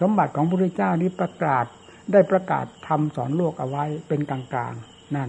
[0.00, 1.64] สมบัติของพระพุทธเจ้านี้ประกาศ
[2.12, 5.28] ได้ประกาศทำสอนโลกเอาไว้เป็นกลางๆนั่น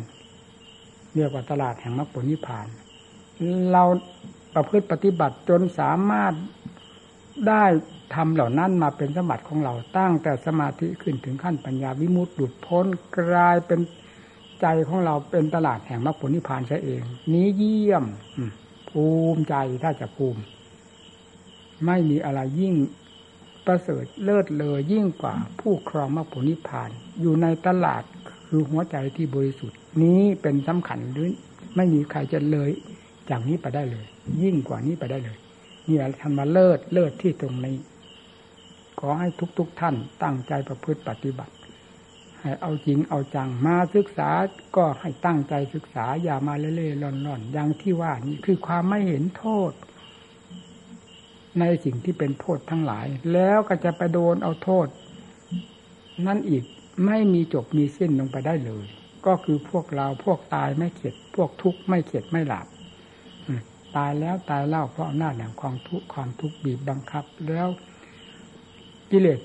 [1.15, 2.67] เรียกว่าตลาดแห่งมรรคผลนิพพาน
[3.71, 3.83] เรา
[4.53, 6.33] ประพฤติปฏิบัติจนสามารถ
[7.47, 7.63] ได้
[8.15, 12.85] ทำเหล่านั้นมาเป็นสมบัติของเราตั้งแต่สมาธิขึ้นถึงขั้นปัญญาวิมุตติหลุดพ้น
[13.19, 13.79] กลายเป็น
[14.61, 17.01] ใจของเราเป็นตลาดแห่งมรรคผลนิพพานใช่เอง
[17.33, 18.05] นี้เยี่ยม
[18.89, 20.41] ภูมิใจถ้าจะภูมิ
[21.85, 22.75] ไม่มีอะไรยิ่ง
[23.65, 26.89] ประเสริฐเลิศเลยยิ่งกว่าผู้ครองมรรคผลนิพพาน
[27.21, 28.03] อยู่ในตลาด
[28.47, 31.31] คือหัวใจที่บริสุทธิ์ นี้เป็นสำคัญหรือ
[31.75, 32.71] ไม่มีใครจะเลย
[33.29, 34.05] จากนี้ไปได้เลย
[34.43, 35.37] ยิ่งกว่านี้ไปได้เลย
[35.87, 37.77] นี่ท่านมเลิศเลิศที่ตรงนี้
[38.99, 41.53] ขอให้ทุกๆทท่านตั้งใจประพฤติปฏิบัติ
[42.47, 44.29] ให้เอาจริงเอาจังมาศึกษา
[44.75, 49.71] ก็ให้ตั้งใจศึกษาอย่ามาเล่ๆล่อนๆอย่างที่ว่านี่คือความไม่เห็นโทษ
[51.59, 54.87] ในสิ่งที่เป็นโทษทั้งหลาย แล้วก็จะไปโดนเอาโทษ
[56.25, 56.63] นั่นอีก
[57.05, 58.85] ไม่มีจบมีสิ้นลงไปได้เลย
[59.25, 62.67] ก็คือพวกเราพวกตายไม่เข็ด พวกทุกข์ไม่เข็ดไม่หลับ
[63.95, 67.67] ตายแล้วตายเล่าเพราะอำนาจแห่งความทุกข์ความทุกข์บีบบังคับ แล้ว
[69.11, 69.39] กิเลส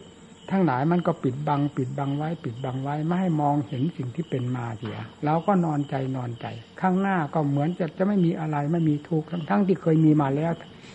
[0.52, 6.46] ทั้งหลายมันก็ปิดบัง ปิดบังไว้ ปิดบังไว้ ไม่ให้มองเห็นสิ่งที่เป็นมาเสียเราก็นอนใจนอนใจ
[6.80, 10.52] ข้างหน้าก็เหมือนจะจะไม่มีอะไรไม่มีทุกข์ทั้งทั้งที่เคยมีมาแล้ว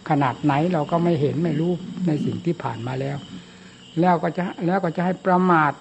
[0.10, 1.72] ขนาดไหนเราก็ไม่เห็นไม่รู้
[2.08, 3.18] ในสิ่งที่ผ่านมาแล้ว
[4.00, 5.72] แล้วก็จะแล้วก็จะให้ประมาท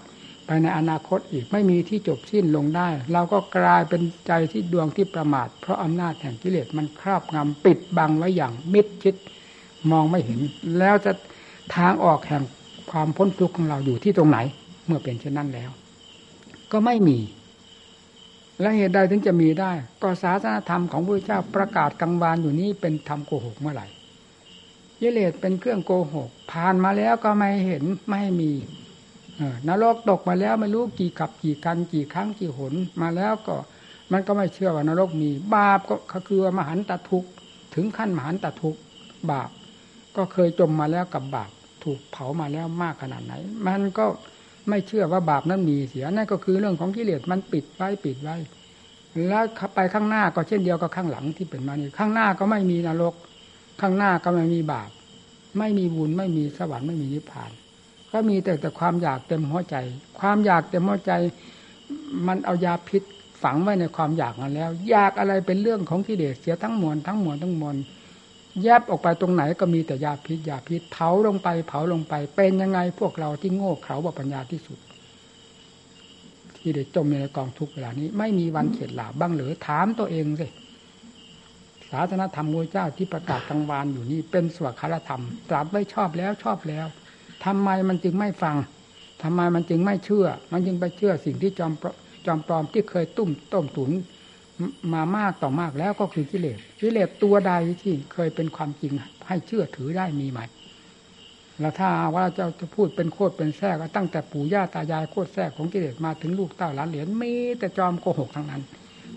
[0.46, 9.14] ไปในอนาคตอีกไม่มีที่จบสิ้นลงได้ เราก็กลายเป็นใจที่ดวงที่ประมาท เพราะอำนาจแห่งกิเลสมันครอบงำปิดบังไว้อย่างมิดชิด
[9.90, 10.40] มองไม่เห็น
[10.78, 11.12] แล้วจะ
[11.76, 12.42] ทางออกแห่ง
[12.90, 14.38] ความพ้นทุกข์ของเราอยู่ที่ตรงไหน
[14.86, 15.70] เมื่อเป็นเช่นนั้นแล้ว
[16.72, 17.18] ก็ไม่มี
[18.60, 19.72] และเหตุใดถึงจะมีได้
[20.02, 23.86] ก็ศาสนาธรรมของพระเจ้าประกาศกังวานอยู่นี้เป็นธรรมโกหกเมื่อไหร่
[25.02, 28.50] ยิเลสเป็นเครื่องโกหก ผ่านมาแล้วก็ไม่เห็นไม่มี
[29.68, 33.56] นรกตกมาแล้วไม่รู้กี่ขับกี่กันกี่ครั้งกี่หนมาแล้วก็
[34.12, 35.80] มันก็ไม่เชื่อว่านรกมี บาป
[36.12, 37.24] ก็คือมหันตทุก
[37.74, 38.76] ถึงขั้นมหันตทุก
[39.30, 39.50] บาป
[40.16, 41.50] ก็เคยจมมาแล้วกับบาป
[41.86, 43.34] ถูกเผามาแล้วมากขนาดไหน
[43.66, 44.06] มันก็
[44.68, 48.36] ไม่เชื่อว่าบาปนั้นมีเสียนั่นก็คือเรื่องของกิเลสมันปิดไว้ปิดไว้
[49.28, 49.44] แล้ว
[49.74, 53.14] ไปข้างหน้าก็เช่นเดียวกับข้างหลังที่เป็นมานี่ข้างหน้าก็ไม่มีนรก
[53.80, 54.90] ข้างหน้าก็ไม่มีบาป
[55.58, 57.50] ไม่มีบุญไม่มีสวรรค์ไม่มีนิพพาน
[58.12, 59.76] ก็มีแต่แต่ความอยากเต็มหัวใจ
[60.20, 61.12] ความอยากเต็มหัวใจ
[62.26, 63.02] มันเอายาพิษ
[63.42, 67.76] ฝังไว้ในความอยากนั้นแล้ว อยากอะไรเป็นเรื่องของกิเลสเสียทั้งมวลทั้งมวลทั้งมวล
[68.62, 74.78] แยบออกไปตรงไหนก็มีแต่ยาพิษยาพิษเผาลงไป เผาลงไป เป็นยังไงพวกเราที่โง่เขลาบปัญญาที่สุด
[76.56, 80.46] ที่ได้จมในกองทุกเวลานี้ ไม่มีวันเข็ดหลาบบ้างหรือถามตัวเองสิ
[81.90, 86.86] ศาสนธรรมมูเจ้าที่ประกาศกลางวานอยู่นี่เป็นสวดคารธรรมตรัสไว้ชอบแล้วชอบแล้ว
[87.44, 88.56] ทำไมมันจึงไม่ฟัง
[89.22, 91.72] ทำไมมันจึงไม่เชื่อ มันจึงไปเชื่อสิ่งที่จอม
[92.26, 93.90] จอมปลอมที่เคยตุ้มต้มตุน
[94.92, 98.92] มามากต่อมากแล้วก็คือกิเลสกิเลสตัวใดที่เคยเป็นความจริง
[99.28, 100.40] ให้เชื่อถือได้มีไหม
[101.60, 108.62] แล้วถ้าว่าเราจะพูดเป็นโคตรเป็นแทรกตั้งแต่ปู่ย่าตายายโคตรแทรกของกิเลสมาถึงลูกเต้าหลานเหรียญมีแต่จอมโกหกทั้งนั้น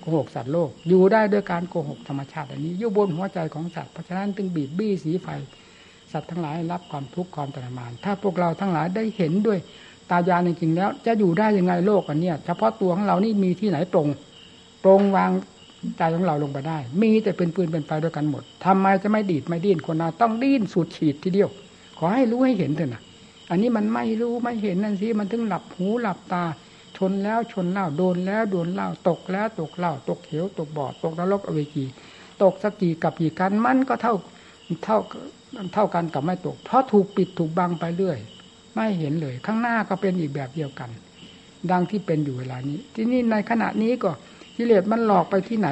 [0.01, 5.27] โกหกสัตว์โลก อยู่ได้ด้วยการโกหกธรรมชาติอันนี้อยู่บนหัวใจของสัตว์เพราะฉะนั้นจึงบีบบี้สีไฟ
[6.11, 9.59] สัตว์ทั้งหลายรับความทุกข์ความทรมาน ถ้าพวกเราทั้งหลายได้เห็นด้วย
[10.09, 14.07] ตาญาจริงๆแล้ว จะอยู่ได้ยังไงโลกอันนี้เฉพาะตัวของเรานี่มีที่ไหนตรง
[14.85, 15.31] ตรงวาง
[15.97, 21.49] ใจของเราลงไปได้ มีแต่เป็นปืนเป็นไฟด้วยกันหมดทำไมจะไม่ดีดไม่ดิ้นคนเราต้องดิ้นสุดฉีดทีเดียว
[21.97, 23.01] ขอให้รู้ให้เห็นเถอะนะ
[23.49, 26.43] อันนี้มันไม่รู้ไม่เห็นนั่นสิมันถึงหลับหูหลับตา
[26.97, 31.85] ชนแล้วชนเล่าโดนแล้วโดนเล่าตกแล้วตกเล่าตกเขียวตกบอดตกนรกอเวจี
[32.41, 34.13] ตกสกีกับกี่กันมันก็เท่า
[34.83, 34.97] เท่า
[35.73, 38.17] เท่ากันกับไม่ตก เพราะถูกปิดถูกบังไปเรื่อย
[38.75, 40.89] ไม่เห็นเลย ข้างหน้าก็เป็นอีกแบบเดียวกัน
[41.71, 44.11] ดังที่เป็นอยู่เวลานี้ ที่นี่ในขณะนี้ก็
[44.61, 45.69] กิเลสมันหลอกไปที่ไหน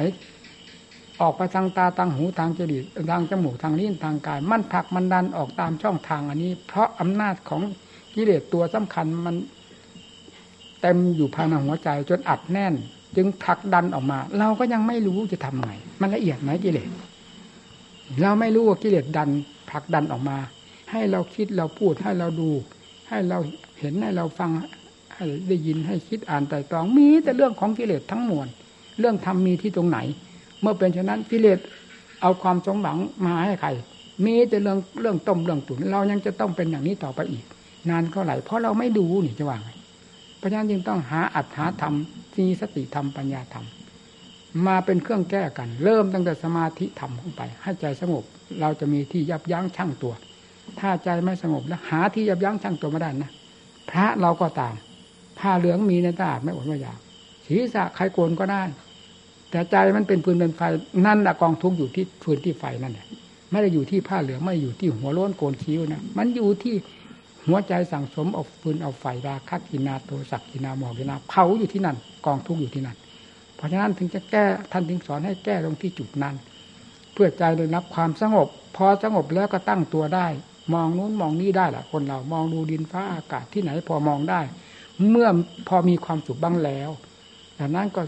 [1.20, 7.62] ออกไปทางตาทางหูทางจริตทางจมูกทางลิ้นทางกาย มันผลักมันดันออกตามช่องทางอันนี้ เพราะอำนาจของ
[8.14, 9.36] กิเลสตัวสำคัญมัน
[10.80, 12.74] เต็มอยู่ภายในหัวใจจนอัดแน่น
[13.16, 15.70] จึงผลักดันออกมา เราก็ยังไม่รู้จะทำไง
[16.00, 16.90] มันละเอียดไหมกิเลส
[18.22, 19.30] เราไม่รู้ว่ากิเลสดัน
[19.70, 20.38] ผลักดันออกมา
[20.90, 22.50] ให้เราคิดเราพูดให้เราดู
[23.08, 23.38] ให้เรา
[23.78, 24.50] เห็นให้เราฟัง
[25.14, 28.48] ให้ได้ยินให้คิดอ่านไต่ตรองมีแต่เรื่องของกิเลสทั้งมวล
[28.98, 29.98] เรื่องธรรมมีที่ตรงไหน
[30.60, 31.58] เมื่อเป็นฉะนั้นกิเลส
[32.20, 33.68] เอาความสมหวังมาให้ใคร
[34.24, 37.44] มีแต่เรื่องเรื่องต้มเรื่องตุ๋นเรายังจะต้องเป็นอย่างนี้ต่อไปอีก
[37.90, 39.70] นานเท่าไหร่เพราะเราไม่ดูนี่จะว่าไง
[40.38, 41.94] เพราะฉะนั้นจึงต้องหาอัตถาธรรม
[42.38, 43.66] มีสติธรรมปัญญาธรรม
[44.66, 48.24] มาเป็นเครื่องแก้กัน เริ่มตั้งแต่สมาธิธรรมขึ้นไป ให้ใจสงบ
[48.60, 50.14] เราจะมีที่ยับยั้งชั่งตัว
[50.80, 53.30] ถ้าใจไม่สงบแล้ว หาที่ยับยั้งชั่งตัวไม่ได้นะ
[53.90, 54.74] พระเราก็ตาม
[55.38, 56.98] ผ้าเหลืองมีในตาไม่อดไม่อยาก
[57.46, 58.62] ศีรษะใครโกนก็ได้
[59.50, 60.62] แต่ใจมันเป็นฟืนเป็นไฟ
[61.06, 63.06] นั่นละกองทุกอยู่ที่ฟืนที่ไฟนั่นแหละ
[63.50, 66.74] ไม่ได้อยู่ที่ผ้าเหลืองไม่อยู่ที่หัวโล้นโกนคิ้วนะมันอยู่ที่
[67.46, 72.96] หัวใจสั่งสมเอาฟืนเอาไฟราคักกินาโทสักกินาหมอกินาเผาอยู่ที่นั่น กองทุกอยู่ที่นั่น
[73.56, 76.34] เพราะฉะนั้นถึงจะแก้ท่านถึงสอนให้แก้ลงที่จุดนั้น
[77.12, 80.26] เพื่อใจได้รับความสงบ พอสงบแล้วก็ตั้งตัวได้
[80.74, 84.40] มองนู้นมองนี้ได้แหละคนเรามองดูดินฟ้าอากาศที่ไหนพอมองได้
[85.10, 85.28] เมื่อ
[85.68, 86.90] พอมีความสุขบ้างแล้ว
[87.58, 88.02] ดังนั้นก็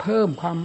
[0.00, 0.58] เพิ่มความ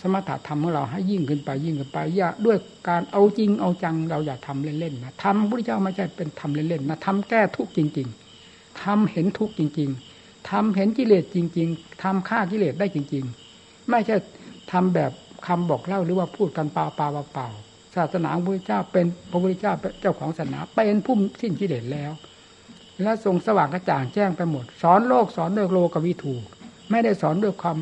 [0.00, 2.58] สมถะธรรมของเราให้ยิ่งขึ้นไปยิ่งขึ้นไปอย่าด้วย
[2.88, 8.08] การเอาจริงเอาจังเราอย่าทำเล่นๆนะทำพระเจ้าไม่ใช่เป็นทำเล่นๆนะทำแก้ทุกจริง
[8.44, 13.24] ๆทำเห็นทุกจริง ๆทำเห็นกิเลสจริง ๆทำฆ่ากิเลสได้จริง
[13.56, 14.16] ๆ ไม่ใช่
[14.72, 15.12] ทำแบบ
[15.46, 17.48] คำบอกเล่าหรือว่าพูดกันเปล่าเปล่าเปล่า
[17.96, 22.12] ศาสนาพระพุทธเจ้าเป็นพระพุทธเจ้าเจ้าของศาสนาเป็นผู้สิ้นกิเลสแล้ว
[23.02, 26.34] และทรงสว่างกระจ่างแจ้งไปหมด สอนโลกสอนด้วยโลกวิถู
[26.90, 27.76] ไม่ได้สอนด้วยความ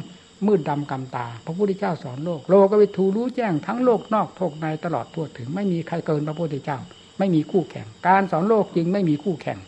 [0.47, 6.78] มืดดำกำตา พระพุทธเจ้าสอนโลก โลกวิถูรู้แจ้งทั้งโลกนอกโทกในตลอดทั่วถึง ไม่มีใครเกินพระพุทธเจ้า
[7.18, 9.59] ไม่มีคู่แข่ง การสอนโลกจริงไม่มีคู่แข่ง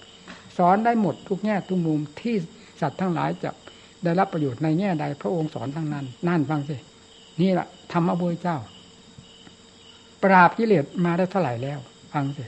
[0.58, 2.36] สอนได้หมดทุกแง่ทุกมุมที่
[2.80, 3.50] สัตว์ทั้งหลายจะ
[4.04, 6.76] ได้รับประโยชน์ในแง่ใดพระองค์สอนทั้งนั้น นั่นฟังสิ
[7.40, 8.58] นี่แหละธรรมะบุญเจ้า
[10.22, 11.78] ปราบกิเลสมาได้เท่าไหร่แล้ว
[12.12, 12.44] ฟังสิ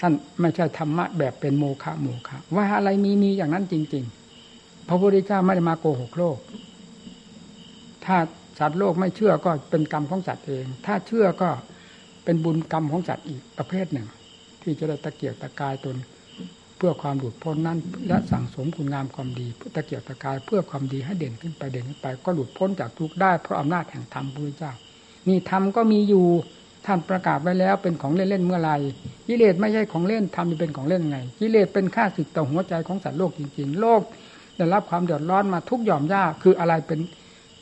[0.00, 4.21] ท่านไม่ใช่ธรรมะแบบเป็นโมฆะโมฆะว่าอะไรมีมีอย่างนั้นจริง ๆ
[4.88, 6.38] พระพุทธเจ้าไม่ได้มาโกหกโลก
[8.04, 8.16] ถ้า
[8.58, 11.50] สัตว์โลกไม่เชื่อก็เป็นกรรมของสัตว์เอง ถ้าเชื่อก็
[12.24, 14.06] เป็นบุญกรรมของสัตว์อีกประเภทหนึ่ง
[14.62, 15.96] ที่จะได้ตะเกียกตะกายตน
[16.76, 17.78] เพื่อความหลุดพ้นนั้น
[18.08, 24.72] และสั่งสมคุณงามความดีตะเกียกตะกายเพื่อความดีให้เด่นขึ้นไปเด่นขึ้นไป ก็หลุดพ้นจากทุกข์ได้เพราะอำนาจแห่งธรรมพระเจ้า
[25.28, 26.26] นี่ธรรมก็มีอยู่
[26.86, 28.70] ท่านประกาศไว้แล้วเป็นของเล่นๆเมื่อไร
[29.28, 34.02] กิเลสไม่ใช่ของเล่นทำเป็นของเล่นไงกิเลสเป็นค่าศึกต่อหัวใจของสัตว์โลกจริง ๆ โลก
[34.62, 37.00] ได้รับความเดือดร้อนมาทุกหย่อมย่าคืออะไรเป็น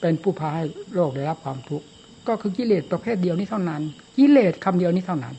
[0.01, 1.87] เป็นผู้พาให้โลกได้รับความทุกข์
[2.29, 3.83] ก็คือกิเลสประเภทเดียวนี้เท่านั้น
[4.19, 5.35] กิเลสคำเดียวนี้เท่านั้น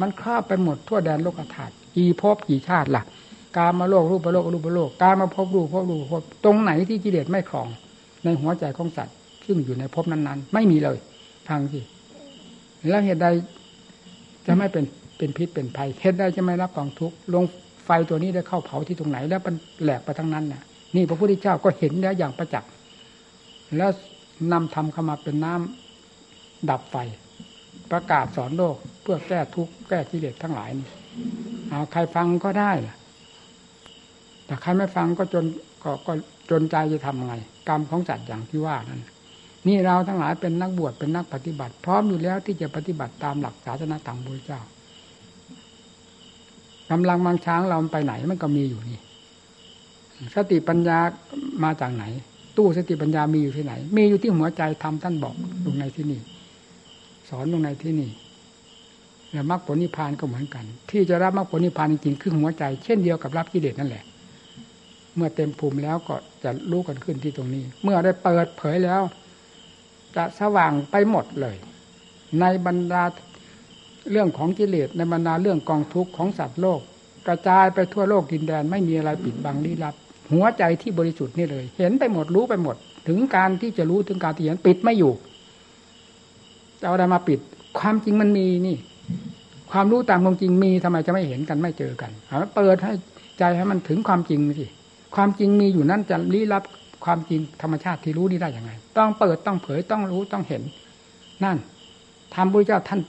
[0.00, 3.02] มันครอบไปหมดทั่วแดนโลกธาตุกี่ภพกี่ชาติล่ะ
[3.58, 7.68] การมาโลกรูปโลกรูปโลกการมาพบรูปพบรูปพบตรงไหนที่กิเลสไม่ครอง
[8.24, 10.98] ในหัวใจของสัตว์ซึ่งอยู่ในภพนั้นๆ ไม่มีเลย
[11.48, 11.82] ทางที่
[12.90, 13.26] แล้วเหตุใด
[14.46, 14.84] จะไม่เป็น
[15.18, 17.44] เป็นพิษเป็นภัยเหตุใดจะไม่รับกองทุกข์ลง
[17.84, 20.62] ไฟตัวนี้ได้เข้าเผาที่ตรงไหน แล้วมันแหลกไปทั้งนั้นน่ะ
[20.94, 22.70] นี่พระพุทธเจ้าก็เห็นแล้วอย่างประจักษ์
[23.76, 23.90] แล้ว
[24.52, 26.96] นำธรรมเข้ามาเป็นน้ำดับไฟ
[27.90, 30.88] ประกาศสอนโลกเพื่อแก้ทุกข์แก้กิเลสทั้งหลายนี่
[31.70, 32.72] เอาใครฟังก็ได้
[34.46, 35.44] แต่ใครไม่ฟังก็จน
[35.82, 36.12] ก็ก็
[36.50, 37.34] จนใจจะทำไง
[37.68, 39.02] กรรมของจัดอย่างที่ว่านั้น
[39.68, 44.60] นี่เราทั้งหลายเป็นนักบวชเป็นนักปฏิบัติ พร้อมอยู่แล้วที่จะปฏิบัติตามหลักศาสนาธรรมพระเจ้า
[46.90, 48.98] กำลังมังช้างเราไปไหนมันก็มีอยู่นี่
[50.34, 50.98] สติปัญญา
[51.64, 52.04] มาจากไหน
[52.56, 56.20] ตู้สติปัญญามีอยู่ที่ไหน มีอยู่ที่หัวใจทำท่านบอกลงในที่นี่
[57.28, 58.10] สอนลงในที่นี่
[59.32, 64.04] แล้วมรรคผลนิพพานก็เหมือนกัน ที่จะรับมรรคผลนิพพานจริงๆคือหัวใจ เช่นเดียวกับรับกิเลสนั่นแหละ
[65.16, 66.14] เมื่อเต็มภูมิแล้วก็
[66.44, 69.02] จะรู้กันขึ้นที่ตรงนี้ เมื่อได้เปิดเผยแล้ว
[70.16, 71.56] จะสว่างไปหมดเลย
[72.40, 73.02] ในบรรดา
[74.10, 76.80] เรื่องของกิเลสในบรรดาเรื่องกองทุกข์ของสัตว์โลก
[77.26, 79.94] กระจายไปทั่วโลกดินแดนไม่มีอะไรปิดบังลี้ลับ
[80.32, 82.76] หัวใจที่บริสุทธิ์นี่เลย เห็นไปหมดรู้ไปหมด
[83.08, 85.12] ถึงการที่จะรู้ถึงการที่เห็นปิดไม่อยู่
[86.80, 87.40] จะเอาอะไรมาปิด
[87.78, 88.76] ความจริงมันมีนี่
[89.70, 92.92] ความรู้ตามความจริงมีทำไมจะไม่เห็นกันไม่เจอกันเอาเปิดให้
[93.38, 94.66] ใจให้มันถึงความจริงสิ
[95.14, 96.62] ความจริงมีอยู่นั่นจะลี้ลับ
[97.04, 100.62] ความจริงธรรมชาติที่รู้นี่ได้ยังไง ต้องเปิดต้องเผยต้องรู้ต้องเห็น
[101.44, 101.56] นั่น
[102.34, 103.00] ทำพระเจ้าท่าน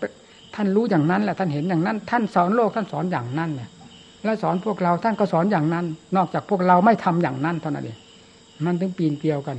[0.56, 3.70] ท่านรู้อย่างนั้นแหละท่านเห็นอย่างนั้น ท่านสอนโลกท่านสอนอย่างนั้นเนี่ย
[4.24, 5.86] แล้วสอนพวกเราท่านก็สอนอย่างนั้น
[6.18, 7.98] นอกจากพวกเราไม่ทำอย่างนั้นเท่านั้นเอง
[8.66, 9.58] มันถึงปีนเกลียวกัน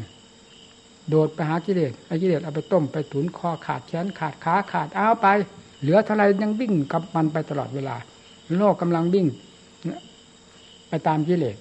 [1.08, 5.26] โดดไปหากิเลสไอ้กิเลสเอาไปต้มไปถุนคอขาดแขนขาดขาขาดเอาไป
[5.80, 7.96] เหลือเท่าไรยังวิ่งกับมันไปตลอดเวลา
[8.58, 9.26] โลกกำลังวิ่ง
[10.88, 11.56] ไปตามกิเลส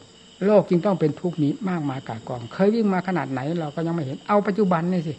[0.46, 5.14] โลกจึงต้องเป็นทุกข์นี้มากมายกายกอง เคยวิ่งมาขนาดไหน เราก็ยังไม่เห็นเอาปัจจุบันนี่สิ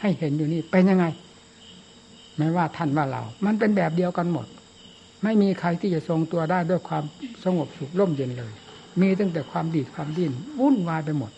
[0.00, 1.04] ให้เห็นอยู่นี่เป็นยังไง
[2.36, 4.46] ไม่ว่าท่านว่าเรา มันเป็นแบบเดียวกันหมด
[5.22, 7.04] ไม่มีใครที่จะทรงตัวได้ด้วยความ
[7.44, 8.52] สงบสุขร่มเย็นเลย
[9.00, 11.32] มีตั้งแต่ความดีความดิ้นวุ่นวายไปหมด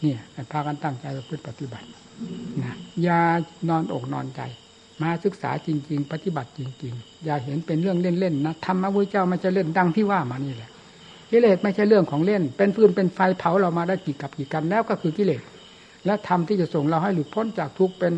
[0.00, 0.18] เนี่ย
[0.52, 1.86] พากันตั้งใจประพฤติปฏิบัติ
[2.62, 3.18] นะอย่า
[3.68, 4.40] นอนอกนอนใจ
[5.02, 10.70] มาศึกษาจริง ๆ ปฏิบัติจริง ๆ อย่าเห็นเป็นเรื่องเล่นๆนะธรรมะพระเจ้ามันจะเล่นดังที่ว่ามานี่แหละ
[11.30, 15.42] กิเลสไม่ใช่เรื่องของเล่น เป็นฟืนเป็นไฟเผาเรามาได้กี่กับกี่กันแล้วก็คือกิเลส
[16.06, 18.12] และธรรมที่จะส่งเราให้หลุดพ้นจากทุกเป็น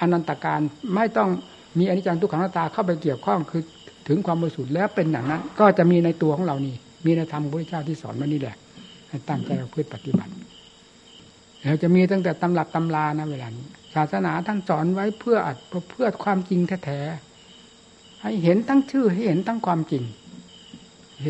[0.00, 0.60] อนันตการ
[0.94, 1.28] ไม่ต้อง
[1.78, 3.62] มีอนิจจังทุกขังตาเข้าไปเกี่ยวข้องคือ
[4.08, 8.56] ถึงความบริสุทธิ์แล้วเป็นอย่างนั้น ก็จะมีในตัวของเรานี่ มีในธรรมพระเจ้าที่สอนมานี่แหละ
[9.08, 10.32] ให้ตั้งใจเราพืชปฏิบัติ
[11.64, 15.56] เราจะมีตั้งแต่ตำรับตำรานะเวลานี้ศาสนาท่านสอนไว้เพื่ออัด
[15.90, 20.02] เพื่อความจริงแท้ๆให้เห็นตั้งชื่อให้เห็นตั้งความจริง
[21.20, 21.26] เฮ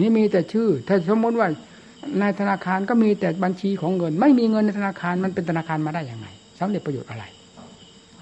[0.00, 1.48] นี่มีแต่ชื่อ ถ้าสมมติว่า
[2.20, 6.26] ในธนาคารก็มีแต่บัญชีของเงิน ไม่มีเงินในธนาคารมันเป็นธนาคารมาได้อย่างไง
[6.60, 7.24] สำเร็จประโยชน์อะไร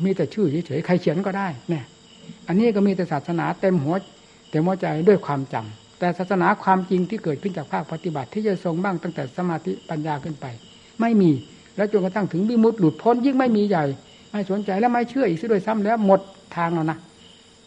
[0.05, 1.85] มีแต่ชื่อเฉยๆใครเขียนก็ได้เนี่ย
[2.47, 3.97] อันนี้ก็มีแต่ศาสนาเต็มหัว
[4.51, 10.47] เต็มหัวใจด้วยความจำแต่ศาสนาความจริงที่เกิดขึ้นจากภาคปฏิบัติที่จะทรงบ้างตั้งแต่สมาธิปัญญาขึ้นไป
[11.01, 11.31] ไม่มี
[11.77, 13.85] แล้วจนกระทั่งถึงบิมุตหลุดพ้นยิ่งไม่มีใหญ่
[14.33, 16.21] ไม่สนใจและไม่เชื่ออีกซะด้วยซ้ำแล้วหมด
[16.57, 16.99] ทางแล้วนะ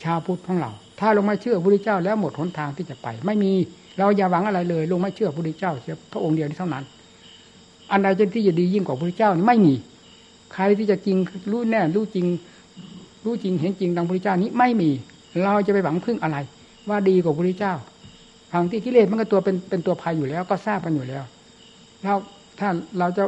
[0.03, 3.51] ชาวพุทธของเรา ถ้าลงไม่เชื่อพระพุทธเจ้าแล้วหมดหนทางที่จะไป ไม่มี
[3.97, 6.83] เราอย่าหวังอะไรเลย ลงไม่เชื่อพระพุทธเจ้าเสียพระองค์เดียวนี้เท่านั้น
[7.91, 9.73] อันใดที่จะดียิ่งกว่าพระพุทธเจ้านี่ไม่มี
[10.53, 11.17] ใครที่จะจริง
[11.51, 12.25] รู้แน่รู้จริง
[13.23, 14.89] รู้จริงเห็นจริงดังพระพุทธเจ้านี้ไม่มี
[15.43, 16.37] เราจะไปหวังพึ่งอะไร
[16.89, 17.73] ว่าดีกว่าพระพุทธเจ้า
[18.51, 21.23] ทางที่กิเลสมันก็ตัวเป็นเป็นตัวภัยอยู่แล้ว ก็ทราบกันอยู่แล้ว
[22.03, 22.13] เรา
[22.59, 23.23] ถ้าเราจะ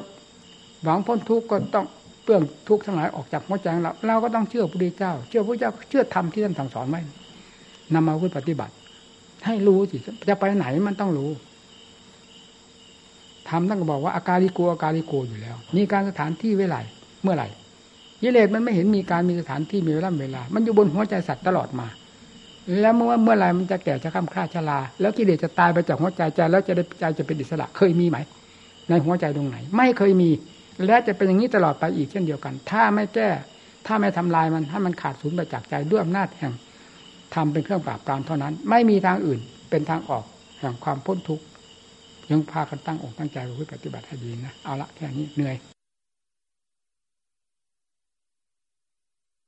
[0.83, 1.85] หวังพ้นทุกข์ก็ต้อง
[2.23, 7.01] เปลื้องทุกข์ทั้งหลายออกจากหัวใจเราเราก็ต้องเชื่อพระพุทธเจ้า เชื่อพระเจ้าเชื่อธรรมที่ท่านสั่งสอนไว้
[7.93, 8.73] นำมาพูดปฏิบัติ
[9.45, 9.97] ให้รู้สิ
[10.29, 11.29] จะไปไหนมันต้องรู้
[13.49, 16.79] ทำตั้งก็บอกว่าอาการิโกอาการิโกอยู่แล้วมีการสถานที่เวลา
[17.23, 17.47] เมื่อไหร่
[18.23, 21.87] ยิเลสมันไม่เห็นมีการมีสถานที่มีเวลาเวลา มันอยู่บนหัวใจสัตว์ตลอดมา
[22.79, 28.17] แล้วเมื่อเมื่อไรมันจะแก่จะข้ามคราชราแล้วกิเลสจะตายไปจากหัวใจใจแล้วจะได้ใจจะเป็นอิสระเคยมีไหม
[28.89, 30.29] ในหัวใจตรงไหน ไม่เคยมี
[30.85, 33.29] และจะเป็นอย่างนี้ตลอดไปอีกเช่นเดียวกัน ถ้าไม่แก้
[33.87, 36.53] ถ้าไม่ทำลายมันให้มันขาดสูญไปจากใจด้วยอำนาจแห่ง
[37.35, 40.23] ทำเป็นเครื่องปราบปรามเท่านั้น ไม่มีทางอื่นเป็นทางออก
[40.59, 41.43] แห่งความพ้นทุกข์
[42.31, 45.55] ยังพากันตั้งอกตั้งใจไปปฏิบัติให้ดีนะเอาละแค่นี้เหนื่อย